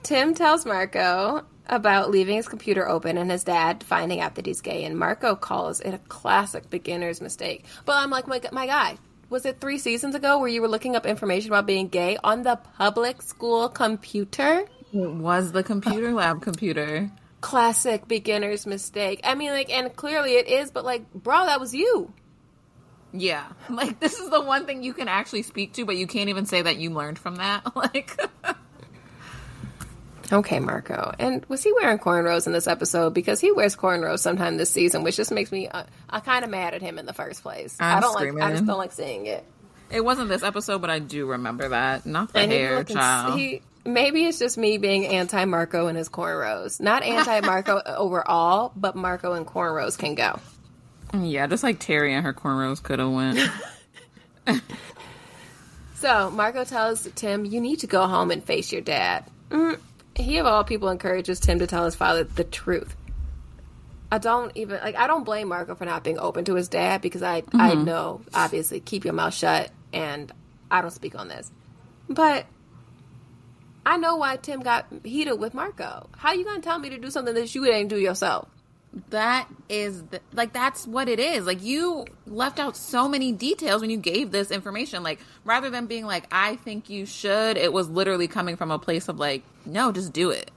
Tim 0.04 0.34
tells 0.34 0.64
Marco 0.64 1.44
about 1.66 2.10
leaving 2.10 2.36
his 2.36 2.48
computer 2.48 2.88
open 2.88 3.16
and 3.16 3.30
his 3.30 3.44
dad 3.44 3.82
finding 3.82 4.20
out 4.20 4.34
that 4.34 4.46
he's 4.46 4.60
gay, 4.60 4.84
and 4.84 4.98
Marco 4.98 5.34
calls 5.34 5.80
it 5.80 5.94
a 5.94 5.98
classic 5.98 6.70
beginner's 6.70 7.20
mistake. 7.20 7.64
But 7.84 7.96
I'm 7.96 8.10
like, 8.10 8.26
my, 8.26 8.40
my 8.52 8.66
guy, 8.66 8.98
was 9.30 9.46
it 9.46 9.60
three 9.60 9.78
seasons 9.78 10.14
ago 10.14 10.38
where 10.38 10.48
you 10.48 10.62
were 10.62 10.68
looking 10.68 10.96
up 10.96 11.06
information 11.06 11.50
about 11.50 11.66
being 11.66 11.88
gay 11.88 12.16
on 12.22 12.42
the 12.42 12.56
public 12.76 13.22
school 13.22 13.68
computer? 13.68 14.64
It 14.92 15.10
was 15.10 15.52
the 15.52 15.62
computer 15.62 16.12
lab 16.14 16.42
computer. 16.42 17.10
Classic 17.40 18.06
beginner's 18.06 18.66
mistake. 18.66 19.20
I 19.24 19.34
mean, 19.34 19.50
like, 19.50 19.70
and 19.70 19.94
clearly 19.94 20.34
it 20.34 20.48
is, 20.48 20.70
but 20.70 20.84
like, 20.84 21.12
bro, 21.12 21.46
that 21.46 21.60
was 21.60 21.74
you. 21.74 22.12
Yeah. 23.12 23.46
Like 23.70 23.98
this 23.98 24.18
is 24.18 24.28
the 24.28 24.40
one 24.40 24.66
thing 24.66 24.82
you 24.82 24.92
can 24.92 25.08
actually 25.08 25.42
speak 25.42 25.72
to, 25.74 25.84
but 25.84 25.96
you 25.96 26.06
can't 26.06 26.28
even 26.28 26.46
say 26.46 26.62
that 26.62 26.76
you 26.76 26.90
learned 26.90 27.18
from 27.18 27.36
that. 27.36 27.62
Like 27.74 28.20
Okay, 30.32 30.58
Marco. 30.58 31.14
And 31.18 31.44
was 31.46 31.62
he 31.62 31.72
wearing 31.72 31.98
cornrows 31.98 32.46
in 32.46 32.52
this 32.52 32.66
episode? 32.66 33.12
Because 33.14 33.40
he 33.40 33.52
wears 33.52 33.76
cornrows 33.76 34.20
sometime 34.20 34.56
this 34.56 34.70
season, 34.70 35.02
which 35.02 35.16
just 35.16 35.30
makes 35.30 35.52
me 35.52 35.68
uh, 35.68 35.84
I'm 36.08 36.22
kind 36.22 36.44
of 36.44 36.50
mad 36.50 36.74
at 36.74 36.80
him 36.82 36.98
in 36.98 37.06
the 37.06 37.12
first 37.12 37.42
place. 37.42 37.76
I'm 37.78 37.98
I 37.98 38.00
don't 38.00 38.14
like. 38.14 38.42
I 38.42 38.52
just 38.52 38.64
don't 38.66 38.78
like 38.78 38.92
seeing 38.92 39.26
it. 39.26 39.44
it 39.90 40.04
wasn't 40.04 40.28
this 40.30 40.42
episode, 40.42 40.80
but 40.80 40.88
I 40.90 40.98
do 40.98 41.26
remember 41.26 41.68
that. 41.68 42.06
Not 42.06 42.32
the 42.32 42.38
And 42.40 42.50
hair, 42.52 42.78
looking- 42.78 42.96
child. 42.96 43.38
he 43.38 43.60
maybe 43.84 44.24
it's 44.24 44.38
just 44.38 44.56
me 44.56 44.78
being 44.78 45.06
anti 45.06 45.44
Marco 45.44 45.88
and 45.88 45.96
his 45.98 46.08
cornrows. 46.08 46.80
Not 46.80 47.02
anti 47.04 47.40
Marco 47.42 47.82
overall, 47.86 48.72
but 48.74 48.96
Marco 48.96 49.34
and 49.34 49.46
cornrows 49.46 49.98
can 49.98 50.14
go. 50.14 50.38
yeah, 51.12 51.46
just 51.46 51.62
like 51.62 51.78
Terry 51.80 52.14
and 52.14 52.24
her 52.24 52.32
cornrows 52.32 52.82
could 52.82 52.98
have 52.98 53.10
went. 53.10 53.38
So 55.96 56.30
Marco 56.30 56.64
tells 56.64 57.08
Tim, 57.14 57.44
"You 57.46 57.60
need 57.60 57.76
to 57.80 57.86
go 57.86 58.06
home 58.06 58.30
and 58.30 58.44
face 58.44 58.70
your 58.72 58.82
dad." 58.82 59.24
Mm, 59.50 59.78
he 60.16 60.38
of 60.38 60.46
all 60.46 60.64
people 60.64 60.88
encourages 60.88 61.40
Tim 61.40 61.58
to 61.58 61.66
tell 61.66 61.84
his 61.84 61.94
father 61.94 62.24
the 62.24 62.44
truth. 62.44 62.96
I 64.12 64.18
don't 64.18 64.52
even 64.56 64.78
like. 64.80 64.94
I 64.94 65.06
don't 65.06 65.24
blame 65.24 65.48
Marco 65.48 65.74
for 65.74 65.84
not 65.84 66.04
being 66.04 66.18
open 66.18 66.44
to 66.44 66.54
his 66.54 66.68
dad 66.68 67.00
because 67.00 67.22
I 67.22 67.38
I 67.52 67.72
mm-hmm. 67.72 67.84
know 67.84 68.20
obviously 68.32 68.80
keep 68.80 69.04
your 69.04 69.14
mouth 69.14 69.34
shut 69.34 69.70
and 69.92 70.30
I 70.70 70.82
don't 70.82 70.92
speak 70.92 71.18
on 71.18 71.28
this, 71.28 71.50
but 72.08 72.46
I 73.84 73.96
know 73.96 74.16
why 74.16 74.36
Tim 74.36 74.60
got 74.60 74.86
heated 75.02 75.34
with 75.34 75.52
Marco. 75.52 76.08
How 76.16 76.32
you 76.32 76.44
gonna 76.44 76.62
tell 76.62 76.78
me 76.78 76.90
to 76.90 76.98
do 76.98 77.10
something 77.10 77.34
that 77.34 77.54
you 77.54 77.64
didn't 77.64 77.88
do 77.88 77.98
yourself? 77.98 78.48
That 79.10 79.48
is 79.68 80.02
the, 80.04 80.20
like 80.32 80.52
that's 80.52 80.86
what 80.86 81.08
it 81.08 81.18
is. 81.18 81.46
Like 81.46 81.62
you 81.62 82.06
left 82.26 82.58
out 82.58 82.76
so 82.76 83.08
many 83.08 83.32
details 83.32 83.80
when 83.80 83.90
you 83.90 83.96
gave 83.96 84.30
this 84.30 84.50
information. 84.50 85.02
Like 85.02 85.20
rather 85.44 85.70
than 85.70 85.86
being 85.86 86.06
like 86.06 86.26
I 86.30 86.56
think 86.56 86.88
you 86.88 87.06
should, 87.06 87.56
it 87.56 87.72
was 87.72 87.88
literally 87.88 88.28
coming 88.28 88.56
from 88.56 88.70
a 88.70 88.78
place 88.78 89.08
of 89.08 89.18
like 89.18 89.42
no, 89.66 89.92
just 89.92 90.12
do 90.12 90.30
it. 90.30 90.50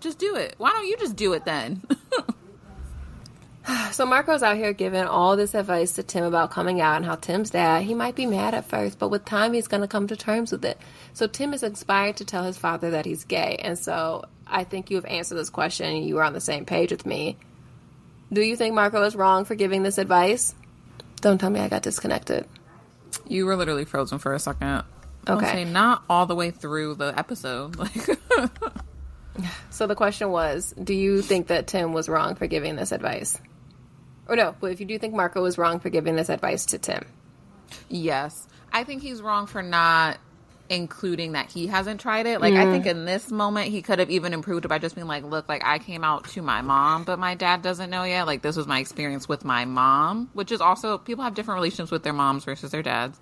Just 0.00 0.18
do 0.18 0.36
it. 0.36 0.54
Why 0.58 0.70
don't 0.70 0.86
you 0.86 0.96
just 0.98 1.16
do 1.16 1.32
it 1.32 1.44
then? 1.44 1.82
So 3.92 4.06
Marco's 4.06 4.42
out 4.42 4.56
here 4.56 4.72
giving 4.72 5.04
all 5.04 5.36
this 5.36 5.54
advice 5.54 5.92
to 5.92 6.02
Tim 6.02 6.24
about 6.24 6.50
coming 6.50 6.80
out 6.80 6.96
and 6.96 7.04
how 7.04 7.14
Tim's 7.14 7.50
dad, 7.50 7.84
he 7.84 7.94
might 7.94 8.16
be 8.16 8.26
mad 8.26 8.54
at 8.54 8.64
first, 8.64 8.98
but 8.98 9.08
with 9.08 9.24
time 9.24 9.52
he's 9.52 9.68
going 9.68 9.82
to 9.82 9.88
come 9.88 10.08
to 10.08 10.16
terms 10.16 10.50
with 10.50 10.64
it. 10.64 10.78
So 11.12 11.26
Tim 11.26 11.54
is 11.54 11.62
inspired 11.62 12.16
to 12.16 12.24
tell 12.24 12.42
his 12.42 12.58
father 12.58 12.90
that 12.90 13.04
he's 13.04 13.24
gay. 13.24 13.56
And 13.62 13.78
so 13.78 14.24
I 14.46 14.64
think 14.64 14.90
you 14.90 14.96
have 14.96 15.04
answered 15.04 15.36
this 15.36 15.50
question 15.50 16.02
you 16.02 16.16
were 16.16 16.24
on 16.24 16.32
the 16.32 16.40
same 16.40 16.64
page 16.64 16.90
with 16.90 17.06
me. 17.06 17.36
Do 18.32 18.40
you 18.40 18.56
think 18.56 18.74
Marco 18.74 19.02
is 19.02 19.14
wrong 19.14 19.44
for 19.44 19.54
giving 19.54 19.82
this 19.82 19.98
advice? 19.98 20.54
Don't 21.20 21.38
tell 21.38 21.50
me 21.50 21.60
I 21.60 21.68
got 21.68 21.82
disconnected. 21.82 22.46
You 23.26 23.46
were 23.46 23.56
literally 23.56 23.84
frozen 23.84 24.18
for 24.18 24.32
a 24.32 24.38
second. 24.38 24.84
Okay. 25.28 25.64
not 25.64 26.02
all 26.08 26.26
the 26.26 26.34
way 26.34 26.50
through 26.50 26.94
the 26.96 27.16
episode. 27.16 27.76
Like, 27.76 27.92
So 29.70 29.86
the 29.86 29.94
question 29.94 30.30
was, 30.30 30.74
do 30.82 30.94
you 30.94 31.22
think 31.22 31.46
that 31.48 31.66
Tim 31.66 31.92
was 31.92 32.08
wrong 32.08 32.34
for 32.34 32.46
giving 32.46 32.76
this 32.76 32.92
advice? 32.92 33.38
Or 34.28 34.36
no, 34.36 34.54
but 34.60 34.72
if 34.72 34.80
you 34.80 34.86
do 34.86 34.98
think 34.98 35.14
Marco 35.14 35.42
was 35.42 35.58
wrong 35.58 35.80
for 35.80 35.90
giving 35.90 36.16
this 36.16 36.28
advice 36.28 36.66
to 36.66 36.78
Tim. 36.78 37.04
yes, 37.88 38.46
I 38.72 38.84
think 38.84 39.02
he's 39.02 39.20
wrong 39.22 39.46
for 39.46 39.62
not 39.62 40.18
including 40.72 41.32
that 41.32 41.50
he 41.50 41.66
hasn't 41.66 42.00
tried 42.00 42.26
it. 42.26 42.40
Like, 42.40 42.54
I 42.54 42.64
think 42.64 42.86
in 42.86 43.04
this 43.04 43.30
moment 43.30 43.68
he 43.68 43.82
could 43.82 43.98
have 43.98 44.10
even 44.10 44.32
improved 44.32 44.64
it 44.64 44.68
by 44.68 44.78
just 44.78 44.94
being 44.94 45.06
like, 45.06 45.24
"Look, 45.24 45.48
like 45.48 45.62
I 45.64 45.78
came 45.78 46.02
out 46.02 46.28
to 46.30 46.42
my 46.42 46.62
mom, 46.62 47.04
but 47.04 47.18
my 47.18 47.34
dad 47.34 47.62
doesn't 47.62 47.90
know 47.90 48.04
yet. 48.04 48.26
Like, 48.26 48.42
this 48.42 48.56
was 48.56 48.66
my 48.66 48.80
experience 48.80 49.28
with 49.28 49.44
my 49.44 49.64
mom, 49.64 50.30
which 50.32 50.50
is 50.50 50.60
also 50.60 50.98
people 50.98 51.24
have 51.24 51.34
different 51.34 51.56
relationships 51.56 51.90
with 51.90 52.02
their 52.02 52.12
moms 52.12 52.44
versus 52.44 52.70
their 52.70 52.82
dads." 52.82 53.18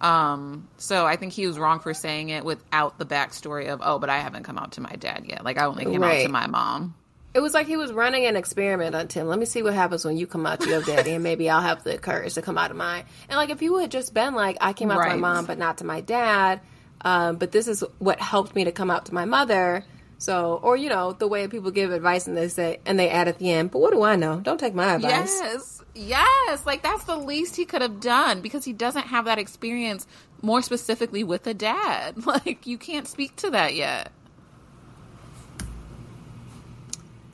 Um, 0.00 0.68
so 0.76 1.06
I 1.06 1.16
think 1.16 1.32
he 1.32 1.46
was 1.46 1.58
wrong 1.58 1.80
for 1.80 1.92
saying 1.92 2.28
it 2.28 2.44
without 2.44 2.98
the 2.98 3.04
backstory 3.04 3.68
of, 3.68 3.80
oh, 3.82 3.98
but 3.98 4.08
I 4.08 4.18
haven't 4.18 4.44
come 4.44 4.56
out 4.58 4.72
to 4.72 4.80
my 4.80 4.92
dad 4.92 5.24
yet. 5.26 5.44
Like 5.44 5.58
I 5.58 5.64
only 5.64 5.84
came 5.84 6.02
out 6.02 6.22
to 6.22 6.28
my 6.28 6.46
mom. 6.46 6.94
It 7.34 7.40
was 7.40 7.52
like 7.52 7.66
he 7.66 7.76
was 7.76 7.92
running 7.92 8.24
an 8.24 8.36
experiment 8.36 8.94
on 8.94 9.08
Tim. 9.08 9.28
Let 9.28 9.38
me 9.38 9.44
see 9.44 9.62
what 9.62 9.74
happens 9.74 10.04
when 10.04 10.16
you 10.16 10.26
come 10.26 10.46
out 10.46 10.60
to 10.60 10.68
your 10.68 10.82
daddy, 10.82 11.12
and 11.12 11.22
maybe 11.22 11.50
I'll 11.50 11.60
have 11.60 11.84
the 11.84 11.98
courage 11.98 12.34
to 12.34 12.42
come 12.42 12.56
out 12.56 12.70
of 12.70 12.76
mine. 12.76 13.04
And 13.28 13.36
like, 13.36 13.50
if 13.50 13.60
you 13.60 13.76
had 13.78 13.90
just 13.90 14.14
been 14.14 14.34
like, 14.34 14.56
I 14.60 14.72
came 14.72 14.90
out 14.90 15.02
to 15.02 15.10
my 15.10 15.16
mom, 15.16 15.46
but 15.46 15.58
not 15.58 15.78
to 15.78 15.84
my 15.84 16.00
dad, 16.00 16.60
um, 17.02 17.36
but 17.36 17.52
this 17.52 17.68
is 17.68 17.84
what 17.98 18.20
helped 18.20 18.54
me 18.54 18.64
to 18.64 18.72
come 18.72 18.90
out 18.90 19.06
to 19.06 19.14
my 19.14 19.24
mother. 19.24 19.84
So, 20.18 20.58
or 20.62 20.76
you 20.76 20.88
know, 20.88 21.12
the 21.12 21.28
way 21.28 21.46
people 21.46 21.70
give 21.70 21.92
advice 21.92 22.26
and 22.26 22.36
they 22.36 22.48
say, 22.48 22.80
and 22.84 22.98
they 22.98 23.08
add 23.08 23.28
at 23.28 23.38
the 23.38 23.52
end, 23.52 23.70
but 23.70 23.78
what 23.78 23.92
do 23.92 24.02
I 24.02 24.16
know? 24.16 24.40
Don't 24.40 24.58
take 24.58 24.74
my 24.74 24.94
advice. 24.94 25.38
Yes. 25.40 25.82
Yes. 25.94 26.66
Like 26.66 26.82
that's 26.82 27.04
the 27.04 27.16
least 27.16 27.56
he 27.56 27.64
could 27.64 27.82
have 27.82 28.00
done 28.00 28.40
because 28.40 28.64
he 28.64 28.72
doesn't 28.72 29.06
have 29.06 29.26
that 29.26 29.38
experience 29.38 30.06
more 30.42 30.62
specifically 30.62 31.24
with 31.24 31.46
a 31.46 31.54
dad. 31.54 32.16
Like 32.26 32.66
you 32.66 32.78
can't 32.78 33.06
speak 33.08 33.36
to 33.36 33.50
that 33.50 33.74
yet. 33.74 34.12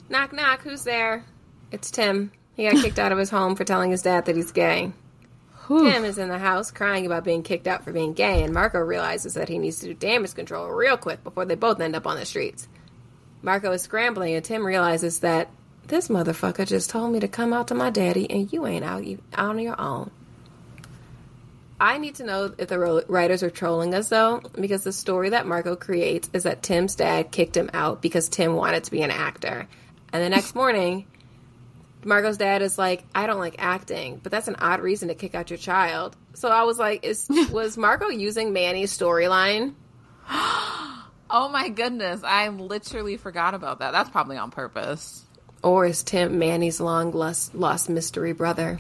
Knock, 0.09 0.33
knock. 0.33 0.63
Who's 0.63 0.85
there? 0.85 1.25
It's 1.73 1.91
Tim. 1.91 2.31
He 2.55 2.69
got 2.71 2.81
kicked 2.83 2.99
out 2.99 3.11
of 3.11 3.19
his 3.19 3.31
home 3.31 3.57
for 3.57 3.65
telling 3.65 3.91
his 3.91 4.03
dad 4.03 4.27
that 4.27 4.37
he's 4.37 4.53
gay. 4.53 4.93
Tim 5.67 6.05
is 6.05 6.19
in 6.19 6.29
the 6.29 6.39
house 6.39 6.71
crying 6.71 7.07
about 7.07 7.25
being 7.25 7.43
kicked 7.43 7.67
out 7.67 7.85
for 7.85 7.93
being 7.93 8.13
gay, 8.13 8.43
and 8.43 8.53
Marco 8.53 8.79
realizes 8.79 9.35
that 9.35 9.49
he 9.49 9.59
needs 9.59 9.81
to 9.81 9.87
do 9.87 9.95
damage 9.95 10.35
control 10.35 10.69
real 10.69 10.97
quick 10.97 11.25
before 11.25 11.45
they 11.45 11.55
both 11.55 11.81
end 11.81 11.97
up 11.97 12.07
on 12.07 12.17
the 12.17 12.27
streets. 12.27 12.69
Marco 13.43 13.73
is 13.73 13.83
scrambling, 13.83 14.35
and 14.35 14.45
Tim 14.45 14.65
realizes 14.65 15.21
that 15.21 15.49
this 15.87 16.09
motherfucker 16.09 16.67
just 16.67 16.91
told 16.91 17.13
me 17.13 17.21
to 17.21 17.29
come 17.29 17.53
out 17.53 17.69
to 17.69 17.75
my 17.75 17.91
daddy, 17.91 18.31
and 18.31 18.53
you 18.53 18.67
ain't 18.67 18.85
out, 18.85 19.05
on 19.37 19.59
your 19.59 19.81
own. 19.81 20.11
I 21.81 21.99
need 21.99 22.15
to 22.17 22.25
know 22.25 22.55
if 22.57 22.69
the 22.69 23.05
writers 23.09 23.43
are 23.43 23.51
trolling 23.51 23.95
us 23.95 24.09
though, 24.09 24.41
because 24.55 24.85
the 24.85 24.93
story 24.93 25.31
that 25.31 25.47
Marco 25.47 25.77
creates 25.77 26.31
is 26.33 26.45
that 26.45 26.63
Tim's 26.63 26.95
dad 26.95 27.31
kicked 27.31 27.57
him 27.57 27.69
out 27.75 28.01
because 28.01 28.29
Tim 28.29 28.55
wanted 28.55 28.85
to 28.85 28.91
be 28.91 29.03
an 29.03 29.11
actor. 29.11 29.67
And 30.13 30.23
the 30.23 30.29
next 30.29 30.55
morning, 30.55 31.07
Marco's 32.07 32.37
dad 32.37 32.63
is 32.63 32.79
like, 32.79 33.05
I 33.15 33.27
don't 33.27 33.39
like 33.39 33.57
acting, 33.59 34.21
but 34.23 34.33
that's 34.33 34.49
an 34.49 34.57
odd 34.57 34.81
reason 34.81 35.09
to 35.09 35.15
kick 35.15 35.35
out 35.35 35.51
your 35.51 35.59
child. 35.59 36.17
So 36.35 36.49
I 36.49 36.65
was 36.65 36.79
like, 36.79 37.05
is 37.05 37.29
was 37.51 37.77
Marco 37.77 38.09
using 38.09 38.53
Manny's 38.53 38.97
storyline? 38.97 39.75
Oh 41.31 41.49
my 41.49 41.69
goodness. 41.69 42.23
I 42.23 42.49
literally 42.49 43.17
forgot 43.17 43.55
about 43.55 43.81
that. 43.81 43.91
That's 43.91 44.11
probably 44.11 44.37
on 44.37 44.53
purpose. 44.53 45.25
Or 45.65 45.85
is 45.85 46.05
Tim 46.05 46.39
Manny's 46.39 46.81
long 46.81 47.11
lost, 47.11 47.57
lost 47.57 47.89
mystery 47.91 48.33
brother? 48.33 48.79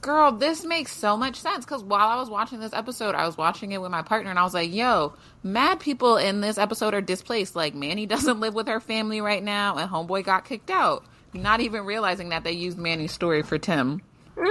Girl, 0.00 0.32
this 0.32 0.64
makes 0.64 0.92
so 0.92 1.16
much 1.16 1.36
sense 1.36 1.64
because 1.64 1.84
while 1.84 2.08
I 2.08 2.16
was 2.16 2.30
watching 2.30 2.58
this 2.58 2.72
episode, 2.72 3.14
I 3.14 3.26
was 3.26 3.36
watching 3.36 3.72
it 3.72 3.80
with 3.80 3.92
my 3.92 4.02
partner 4.02 4.30
and 4.30 4.38
I 4.38 4.42
was 4.42 4.54
like, 4.54 4.72
yo, 4.72 5.14
mad 5.42 5.78
people 5.78 6.16
in 6.16 6.40
this 6.40 6.56
episode 6.58 6.94
are 6.94 7.00
displaced. 7.00 7.54
Like, 7.54 7.74
Manny 7.74 8.06
doesn't 8.14 8.40
live 8.40 8.54
with 8.54 8.66
her 8.66 8.80
family 8.80 9.20
right 9.20 9.42
now 9.42 9.76
and 9.76 9.90
Homeboy 9.90 10.24
got 10.24 10.46
kicked 10.46 10.70
out. 10.70 11.04
Not 11.34 11.60
even 11.60 11.84
realizing 11.84 12.30
that 12.30 12.44
they 12.44 12.52
used 12.52 12.78
Manny's 12.78 13.12
story 13.12 13.42
for 13.42 13.58
Tim. 13.58 14.00
hmm 14.36 14.42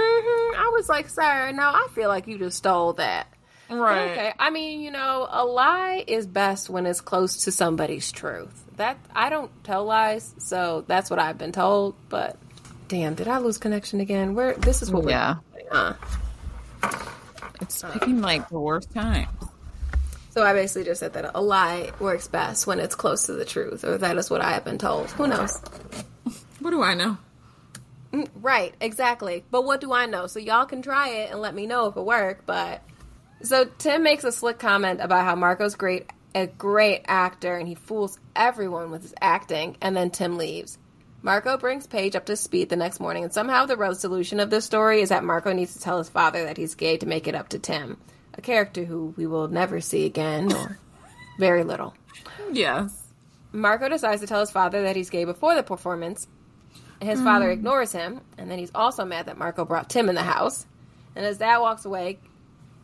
I 0.56 0.70
was 0.72 0.88
like, 0.88 1.08
sir, 1.08 1.52
no, 1.52 1.62
I 1.62 1.88
feel 1.94 2.08
like 2.08 2.26
you 2.26 2.38
just 2.38 2.58
stole 2.58 2.92
that. 2.94 3.26
Right. 3.70 4.10
Okay. 4.12 4.32
I 4.38 4.50
mean, 4.50 4.80
you 4.80 4.90
know, 4.90 5.26
a 5.30 5.44
lie 5.44 6.02
is 6.06 6.26
best 6.26 6.70
when 6.70 6.86
it's 6.86 7.00
close 7.00 7.44
to 7.44 7.52
somebody's 7.52 8.10
truth. 8.12 8.64
That 8.76 8.96
I 9.14 9.28
don't 9.28 9.50
tell 9.64 9.84
lies, 9.84 10.34
so 10.38 10.84
that's 10.86 11.10
what 11.10 11.18
I've 11.18 11.36
been 11.36 11.52
told. 11.52 11.94
But 12.08 12.36
damn, 12.86 13.14
did 13.14 13.28
I 13.28 13.38
lose 13.38 13.58
connection 13.58 14.00
again? 14.00 14.34
Where 14.34 14.54
this 14.54 14.80
is 14.82 14.90
what 14.90 15.04
we're 15.04 15.10
Yeah. 15.10 15.36
uh. 15.70 15.92
It's 17.60 17.82
picking 17.92 18.20
like 18.20 18.48
the 18.48 18.58
worst 18.60 18.92
time. 18.94 19.28
So 20.30 20.44
I 20.44 20.52
basically 20.52 20.84
just 20.84 21.00
said 21.00 21.14
that 21.14 21.32
a 21.34 21.42
lie 21.42 21.90
works 21.98 22.28
best 22.28 22.66
when 22.66 22.78
it's 22.78 22.94
close 22.94 23.26
to 23.26 23.32
the 23.32 23.44
truth, 23.44 23.84
or 23.84 23.98
that 23.98 24.16
is 24.16 24.30
what 24.30 24.40
I 24.40 24.52
have 24.52 24.64
been 24.64 24.78
told. 24.78 25.10
Who 25.12 25.26
knows? 25.26 25.60
What 26.60 26.70
do 26.70 26.82
I 26.82 26.94
know? 26.94 27.18
Mm, 28.12 28.28
right, 28.36 28.74
exactly. 28.80 29.44
But 29.50 29.64
what 29.64 29.80
do 29.80 29.92
I 29.92 30.06
know? 30.06 30.26
So 30.26 30.38
y'all 30.38 30.66
can 30.66 30.82
try 30.82 31.08
it 31.10 31.30
and 31.30 31.40
let 31.40 31.54
me 31.54 31.66
know 31.66 31.86
if 31.86 31.96
it 31.96 32.04
worked. 32.04 32.46
But 32.46 32.82
so 33.42 33.66
Tim 33.78 34.02
makes 34.02 34.24
a 34.24 34.32
slick 34.32 34.58
comment 34.58 35.00
about 35.00 35.24
how 35.24 35.34
Marco's 35.34 35.74
great, 35.74 36.10
a 36.34 36.46
great 36.46 37.02
actor, 37.06 37.56
and 37.56 37.68
he 37.68 37.74
fools 37.74 38.18
everyone 38.34 38.90
with 38.90 39.02
his 39.02 39.14
acting. 39.20 39.76
And 39.80 39.96
then 39.96 40.10
Tim 40.10 40.36
leaves. 40.36 40.78
Marco 41.20 41.56
brings 41.56 41.86
Paige 41.86 42.14
up 42.14 42.26
to 42.26 42.36
speed 42.36 42.68
the 42.68 42.76
next 42.76 43.00
morning, 43.00 43.24
and 43.24 43.32
somehow 43.32 43.66
the 43.66 43.76
resolution 43.76 44.38
of 44.38 44.50
this 44.50 44.64
story 44.64 45.00
is 45.00 45.08
that 45.08 45.24
Marco 45.24 45.52
needs 45.52 45.74
to 45.74 45.80
tell 45.80 45.98
his 45.98 46.08
father 46.08 46.44
that 46.44 46.56
he's 46.56 46.76
gay 46.76 46.96
to 46.96 47.06
make 47.06 47.26
it 47.26 47.34
up 47.34 47.48
to 47.48 47.58
Tim, 47.58 47.98
a 48.34 48.40
character 48.40 48.84
who 48.84 49.14
we 49.16 49.26
will 49.26 49.48
never 49.48 49.80
see 49.80 50.06
again, 50.06 50.52
or 50.52 50.78
very 51.38 51.64
little. 51.64 51.92
Yes. 52.52 53.08
Marco 53.50 53.88
decides 53.88 54.20
to 54.20 54.28
tell 54.28 54.40
his 54.40 54.52
father 54.52 54.82
that 54.82 54.94
he's 54.94 55.10
gay 55.10 55.24
before 55.24 55.56
the 55.56 55.62
performance. 55.64 56.28
His 57.00 57.20
father 57.22 57.46
hmm. 57.46 57.52
ignores 57.52 57.92
him, 57.92 58.20
and 58.36 58.50
then 58.50 58.58
he's 58.58 58.72
also 58.74 59.04
mad 59.04 59.26
that 59.26 59.38
Marco 59.38 59.64
brought 59.64 59.88
Tim 59.88 60.08
in 60.08 60.14
the 60.14 60.22
house. 60.22 60.66
And 61.14 61.24
his 61.24 61.38
dad 61.38 61.58
walks 61.58 61.84
away 61.84 62.18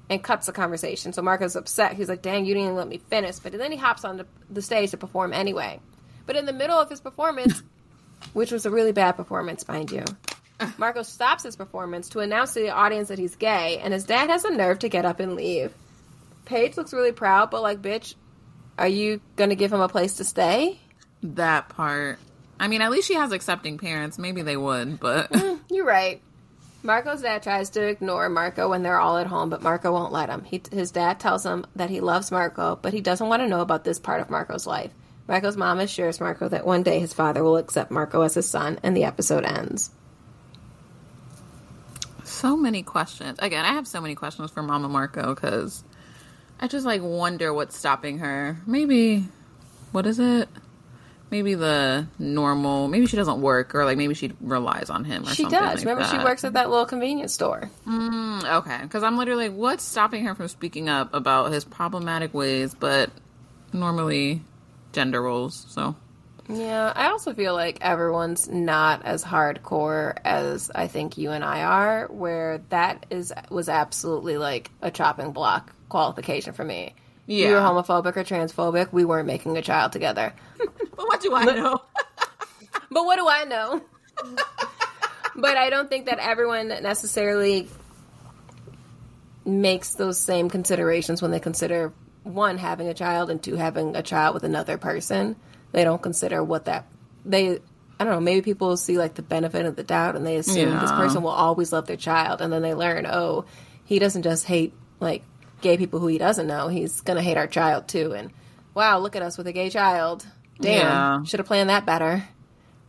and 0.08 0.22
cuts 0.22 0.46
the 0.46 0.52
conversation. 0.52 1.12
So 1.12 1.22
Marco's 1.22 1.56
upset. 1.56 1.94
He's 1.94 2.08
like, 2.08 2.22
dang, 2.22 2.44
you 2.44 2.54
didn't 2.54 2.64
even 2.64 2.76
let 2.76 2.88
me 2.88 2.98
finish. 2.98 3.38
But 3.38 3.52
then 3.52 3.72
he 3.72 3.78
hops 3.78 4.04
on 4.04 4.16
the, 4.16 4.26
the 4.50 4.62
stage 4.62 4.90
to 4.90 4.96
perform 4.96 5.32
anyway. 5.32 5.80
But 6.26 6.36
in 6.36 6.46
the 6.46 6.52
middle 6.52 6.78
of 6.78 6.88
his 6.88 7.00
performance, 7.00 7.62
which 8.32 8.52
was 8.52 8.66
a 8.66 8.70
really 8.70 8.92
bad 8.92 9.12
performance, 9.12 9.66
mind 9.66 9.90
you, 9.90 10.04
Marco 10.78 11.02
stops 11.02 11.42
his 11.42 11.56
performance 11.56 12.08
to 12.10 12.20
announce 12.20 12.54
to 12.54 12.60
the 12.60 12.70
audience 12.70 13.08
that 13.08 13.18
he's 13.18 13.36
gay, 13.36 13.78
and 13.78 13.92
his 13.92 14.04
dad 14.04 14.30
has 14.30 14.42
the 14.42 14.50
nerve 14.50 14.78
to 14.80 14.88
get 14.88 15.04
up 15.04 15.20
and 15.20 15.34
leave. 15.34 15.72
Paige 16.44 16.76
looks 16.76 16.92
really 16.92 17.12
proud, 17.12 17.50
but 17.50 17.62
like, 17.62 17.80
bitch, 17.80 18.14
are 18.78 18.88
you 18.88 19.20
gonna 19.36 19.54
give 19.54 19.72
him 19.72 19.80
a 19.80 19.88
place 19.88 20.14
to 20.14 20.24
stay? 20.24 20.78
That 21.22 21.68
part. 21.70 22.18
I 22.58 22.68
mean, 22.68 22.82
at 22.82 22.90
least 22.90 23.08
she 23.08 23.14
has 23.14 23.32
accepting 23.32 23.78
parents. 23.78 24.18
Maybe 24.18 24.42
they 24.42 24.56
would, 24.56 25.00
but 25.00 25.30
mm, 25.32 25.58
You're 25.70 25.84
right. 25.86 26.20
Marco's 26.82 27.22
dad 27.22 27.42
tries 27.42 27.70
to 27.70 27.82
ignore 27.82 28.28
Marco 28.28 28.68
when 28.68 28.82
they're 28.82 29.00
all 29.00 29.16
at 29.16 29.26
home, 29.26 29.48
but 29.48 29.62
Marco 29.62 29.90
won't 29.90 30.12
let 30.12 30.28
him. 30.28 30.44
He, 30.44 30.62
his 30.70 30.90
dad 30.90 31.18
tells 31.18 31.44
him 31.44 31.64
that 31.76 31.88
he 31.88 32.00
loves 32.00 32.30
Marco, 32.30 32.76
but 32.80 32.92
he 32.92 33.00
doesn't 33.00 33.26
want 33.26 33.40
to 33.42 33.48
know 33.48 33.62
about 33.62 33.84
this 33.84 33.98
part 33.98 34.20
of 34.20 34.28
Marco's 34.28 34.66
life. 34.66 34.90
Marco's 35.26 35.56
mom 35.56 35.78
assures 35.80 36.20
Marco 36.20 36.46
that 36.48 36.66
one 36.66 36.82
day 36.82 37.00
his 37.00 37.14
father 37.14 37.42
will 37.42 37.56
accept 37.56 37.90
Marco 37.90 38.20
as 38.20 38.34
his 38.34 38.48
son, 38.48 38.78
and 38.82 38.94
the 38.94 39.04
episode 39.04 39.44
ends. 39.44 39.90
so 42.24 42.56
many 42.56 42.82
questions. 42.82 43.38
Again, 43.40 43.64
I 43.64 43.72
have 43.72 43.86
so 43.86 44.00
many 44.02 44.14
questions 44.14 44.50
for 44.50 44.62
Mama 44.62 44.88
Marco 44.88 45.34
because 45.34 45.82
I 46.60 46.68
just 46.68 46.84
like 46.84 47.00
wonder 47.02 47.52
what's 47.54 47.76
stopping 47.78 48.18
her. 48.18 48.58
Maybe, 48.66 49.26
what 49.92 50.06
is 50.06 50.18
it? 50.18 50.48
Maybe 51.30 51.54
the 51.54 52.06
normal. 52.18 52.86
Maybe 52.88 53.06
she 53.06 53.16
doesn't 53.16 53.40
work, 53.40 53.74
or 53.74 53.84
like 53.84 53.96
maybe 53.98 54.14
she 54.14 54.32
relies 54.40 54.90
on 54.90 55.04
him. 55.04 55.24
Or 55.24 55.26
She 55.26 55.44
does. 55.44 55.52
like 55.52 55.78
Remember, 55.80 56.04
she 56.04 56.18
works 56.18 56.44
at 56.44 56.52
that 56.52 56.70
little 56.70 56.86
convenience 56.86 57.32
store. 57.32 57.70
Mm, 57.86 58.58
okay, 58.58 58.78
because 58.82 59.02
I'm 59.02 59.16
literally 59.16 59.48
like, 59.48 59.56
what's 59.58 59.82
stopping 59.82 60.24
her 60.26 60.34
from 60.34 60.48
speaking 60.48 60.88
up 60.88 61.12
about 61.12 61.50
his 61.50 61.64
problematic 61.64 62.34
ways, 62.34 62.74
but 62.74 63.10
normally 63.72 64.42
gender 64.92 65.20
roles. 65.22 65.66
So 65.68 65.96
Yeah, 66.48 66.92
I 66.94 67.08
also 67.08 67.34
feel 67.34 67.54
like 67.54 67.78
everyone's 67.80 68.48
not 68.48 69.04
as 69.04 69.24
hardcore 69.24 70.16
as 70.24 70.70
I 70.74 70.86
think 70.86 71.18
you 71.18 71.30
and 71.32 71.42
I 71.44 71.62
are, 71.62 72.06
where 72.08 72.58
that 72.68 73.06
is 73.10 73.32
was 73.50 73.68
absolutely 73.68 74.38
like 74.38 74.70
a 74.82 74.90
chopping 74.90 75.32
block 75.32 75.72
qualification 75.88 76.52
for 76.52 76.64
me. 76.64 76.94
Yeah. 77.26 77.48
You 77.48 77.54
were 77.54 77.60
homophobic 77.60 78.16
or 78.16 78.24
transphobic, 78.24 78.92
we 78.92 79.04
weren't 79.04 79.26
making 79.26 79.56
a 79.56 79.62
child 79.62 79.92
together. 79.92 80.34
but 80.58 81.06
what 81.06 81.20
do 81.20 81.34
I 81.34 81.44
know? 81.44 81.80
But 82.90 83.04
what 83.04 83.16
do 83.16 83.26
I 83.28 83.44
know? 83.44 83.82
but 85.34 85.56
I 85.56 85.70
don't 85.70 85.88
think 85.88 86.06
that 86.06 86.18
everyone 86.18 86.68
necessarily 86.68 87.68
makes 89.44 89.94
those 89.94 90.18
same 90.18 90.48
considerations 90.48 91.20
when 91.20 91.30
they 91.30 91.40
consider 91.40 91.92
one 92.22 92.56
having 92.56 92.88
a 92.88 92.94
child 92.94 93.30
and 93.30 93.42
two 93.42 93.56
having 93.56 93.96
a 93.96 94.02
child 94.02 94.34
with 94.34 94.44
another 94.44 94.78
person. 94.78 95.36
They 95.72 95.84
don't 95.84 96.00
consider 96.00 96.42
what 96.42 96.66
that 96.66 96.86
they 97.24 97.58
I 97.98 98.04
don't 98.04 98.12
know, 98.12 98.20
maybe 98.20 98.42
people 98.42 98.76
see 98.76 98.98
like 98.98 99.14
the 99.14 99.22
benefit 99.22 99.66
of 99.66 99.76
the 99.76 99.84
doubt 99.84 100.16
and 100.16 100.26
they 100.26 100.36
assume 100.36 100.78
this 100.80 100.90
person 100.90 101.22
will 101.22 101.30
always 101.30 101.72
love 101.72 101.86
their 101.86 101.96
child. 101.96 102.40
And 102.40 102.52
then 102.52 102.60
they 102.60 102.74
learn, 102.74 103.06
oh, 103.06 103.44
he 103.84 103.98
doesn't 104.00 104.22
just 104.22 104.46
hate 104.46 104.72
like 104.98 105.22
gay 105.60 105.76
people 105.76 106.00
who 106.00 106.06
he 106.06 106.18
doesn't 106.18 106.46
know. 106.46 106.68
He's 106.68 107.00
going 107.00 107.16
to 107.16 107.22
hate 107.22 107.36
our 107.36 107.46
child 107.46 107.88
too. 107.88 108.12
And 108.12 108.30
wow, 108.74 108.98
look 108.98 109.16
at 109.16 109.22
us 109.22 109.38
with 109.38 109.46
a 109.46 109.52
gay 109.52 109.70
child. 109.70 110.26
Damn. 110.60 110.78
Yeah. 110.80 111.24
Should 111.24 111.40
have 111.40 111.46
planned 111.46 111.70
that 111.70 111.86
better. 111.86 112.24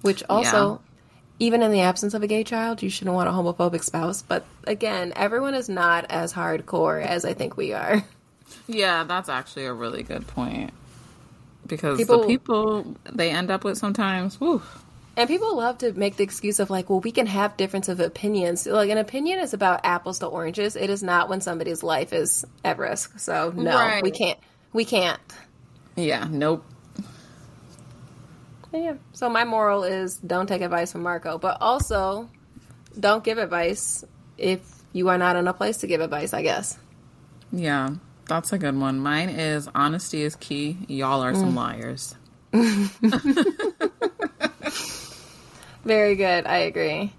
Which 0.01 0.23
also, 0.30 0.82
even 1.39 1.63
in 1.63 1.71
the 1.71 1.82
absence 1.82 2.13
of 2.13 2.21
a 2.21 2.28
gay 2.28 2.43
child, 2.43 2.84
you 2.84 2.89
shouldn't 2.89 3.15
want 3.15 3.28
a 3.28 3.32
homophobic 3.32 3.84
spouse. 3.84 4.21
But 4.21 4.45
again, 4.65 5.13
everyone 5.15 5.56
is 5.56 5.67
not 5.67 6.06
as 6.10 6.32
hardcore 6.32 7.04
as 7.04 7.25
I 7.25 7.34
think 7.34 7.58
we 7.58 7.73
are. 7.73 8.04
Yeah, 8.67 9.04
that's 9.04 9.30
actually 9.30 9.65
a 9.65 9.73
really 9.73 10.04
good 10.04 10.28
point. 10.28 10.71
Because 11.65 11.97
People- 11.97 12.21
the 12.21 12.28
people 12.28 12.95
they 13.12 13.32
end 13.32 13.49
up 13.49 13.63
with 13.63 13.78
sometimes, 13.78 14.36
whew, 14.39 14.62
And 15.17 15.30
people 15.30 15.56
love 15.56 15.78
to 15.78 15.93
make 15.93 16.17
the 16.17 16.23
excuse 16.23 16.60
of 16.60 16.69
like, 16.69 16.89
well, 16.89 16.99
we 16.99 17.12
can 17.12 17.25
have 17.25 17.56
difference 17.56 17.88
of 17.88 17.99
opinions. 18.01 18.65
Like 18.65 18.89
an 18.89 18.97
opinion 18.97 19.39
is 19.39 19.54
about 19.54 19.82
apples 19.86 20.19
to 20.19 20.25
oranges. 20.25 20.75
It 20.75 20.89
is 20.89 21.01
not 21.01 21.30
when 21.30 21.39
somebody's 21.39 21.84
life 21.84 22.12
is 22.12 22.45
at 22.65 22.78
risk. 22.78 23.19
So 23.19 23.54
no, 23.56 23.75
Right. 23.75 24.04
we 24.04 24.12
can't. 24.12 24.38
We 24.73 24.84
can't. 24.84 25.21
yeah, 25.95 26.28
nope. 26.30 26.65
Yeah. 28.73 28.95
So 29.13 29.30
my 29.30 29.45
moral 29.45 29.86
is 29.86 30.17
don't 30.17 30.47
take 30.47 30.62
advice 30.62 30.91
from 30.91 31.04
Marco, 31.04 31.38
but 31.38 31.62
also 31.62 32.30
don't 32.99 33.23
give 33.23 33.38
advice 33.38 34.04
if 34.38 34.60
you 34.91 35.08
are 35.08 35.17
not 35.17 35.38
in 35.38 35.47
a 35.47 35.54
place 35.54 35.78
to 35.78 35.88
give 35.88 36.01
advice. 36.01 36.34
I 36.34 36.41
guess. 36.41 36.78
Yeah, 37.54 37.91
that's 38.28 38.51
a 38.51 38.58
good 38.58 38.78
one. 38.78 38.99
Mine 38.99 39.30
is 39.30 39.69
honesty 39.73 40.23
is 40.23 40.36
key. 40.36 40.78
Y'all 40.89 41.21
are 41.21 41.34
some 41.34 41.54
mm. 41.54 41.56
liars. 41.56 42.15
Very 45.86 46.15
good. 46.15 46.45
I 46.45 46.58
agree. 46.58 47.13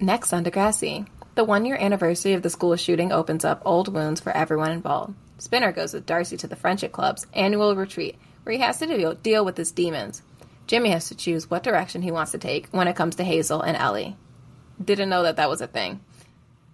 Next 0.00 0.32
on 0.32 0.44
Degrassi. 0.44 1.06
The 1.34 1.44
one 1.44 1.64
year 1.64 1.76
anniversary 1.76 2.32
of 2.32 2.42
the 2.42 2.50
school 2.50 2.74
shooting 2.76 3.12
opens 3.12 3.44
up 3.44 3.62
old 3.64 3.92
wounds 3.92 4.20
for 4.20 4.34
everyone 4.34 4.72
involved. 4.72 5.14
Spinner 5.38 5.72
goes 5.72 5.92
with 5.92 6.06
Darcy 6.06 6.36
to 6.38 6.46
the 6.46 6.56
Friendship 6.56 6.92
Club's 6.92 7.26
annual 7.34 7.76
retreat, 7.76 8.16
where 8.44 8.54
he 8.54 8.62
has 8.62 8.78
to 8.78 8.86
deal, 8.86 9.14
deal 9.14 9.44
with 9.44 9.56
his 9.56 9.72
demons. 9.72 10.22
Jimmy 10.66 10.90
has 10.90 11.08
to 11.08 11.14
choose 11.14 11.50
what 11.50 11.62
direction 11.62 12.00
he 12.00 12.10
wants 12.10 12.32
to 12.32 12.38
take 12.38 12.68
when 12.68 12.88
it 12.88 12.96
comes 12.96 13.16
to 13.16 13.24
Hazel 13.24 13.60
and 13.60 13.76
Ellie. 13.76 14.16
Didn't 14.82 15.10
know 15.10 15.24
that 15.24 15.36
that 15.36 15.50
was 15.50 15.60
a 15.60 15.66
thing. 15.66 16.00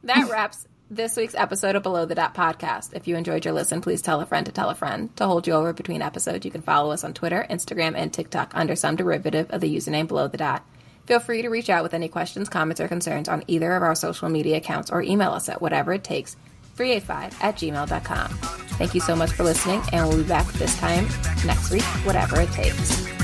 That 0.04 0.28
wraps 0.30 0.66
this 0.90 1.16
week's 1.16 1.34
episode 1.34 1.74
of 1.74 1.82
Below 1.82 2.04
the 2.04 2.14
Dot 2.14 2.34
podcast. 2.34 2.94
If 2.94 3.08
you 3.08 3.16
enjoyed 3.16 3.44
your 3.44 3.54
listen, 3.54 3.80
please 3.80 4.02
tell 4.02 4.20
a 4.20 4.26
friend 4.26 4.46
to 4.46 4.52
tell 4.52 4.70
a 4.70 4.74
friend. 4.74 5.14
To 5.16 5.26
hold 5.26 5.46
you 5.46 5.54
over 5.54 5.72
between 5.72 6.02
episodes, 6.02 6.44
you 6.44 6.50
can 6.50 6.62
follow 6.62 6.92
us 6.92 7.02
on 7.02 7.14
Twitter, 7.14 7.46
Instagram, 7.50 7.94
and 7.96 8.12
TikTok 8.12 8.52
under 8.54 8.76
some 8.76 8.96
derivative 8.96 9.50
of 9.50 9.60
the 9.60 9.74
username 9.74 10.06
Below 10.06 10.28
the 10.28 10.36
Dot. 10.36 10.64
Feel 11.10 11.18
free 11.18 11.42
to 11.42 11.48
reach 11.48 11.68
out 11.68 11.82
with 11.82 11.92
any 11.92 12.06
questions, 12.06 12.48
comments, 12.48 12.80
or 12.80 12.86
concerns 12.86 13.28
on 13.28 13.42
either 13.48 13.74
of 13.74 13.82
our 13.82 13.96
social 13.96 14.28
media 14.28 14.58
accounts 14.58 14.92
or 14.92 15.02
email 15.02 15.32
us 15.32 15.48
at 15.48 15.60
whatever 15.60 15.92
it 15.92 16.04
takes 16.04 16.36
385 16.76 17.36
at 17.42 17.56
gmail.com. 17.56 18.28
Thank 18.78 18.94
you 18.94 19.00
so 19.00 19.16
much 19.16 19.32
for 19.32 19.42
listening, 19.42 19.82
and 19.92 20.08
we'll 20.08 20.18
be 20.18 20.28
back 20.28 20.46
this 20.52 20.78
time 20.78 21.08
next 21.44 21.72
week, 21.72 21.82
whatever 22.04 22.40
it 22.40 22.52
takes. 22.52 23.19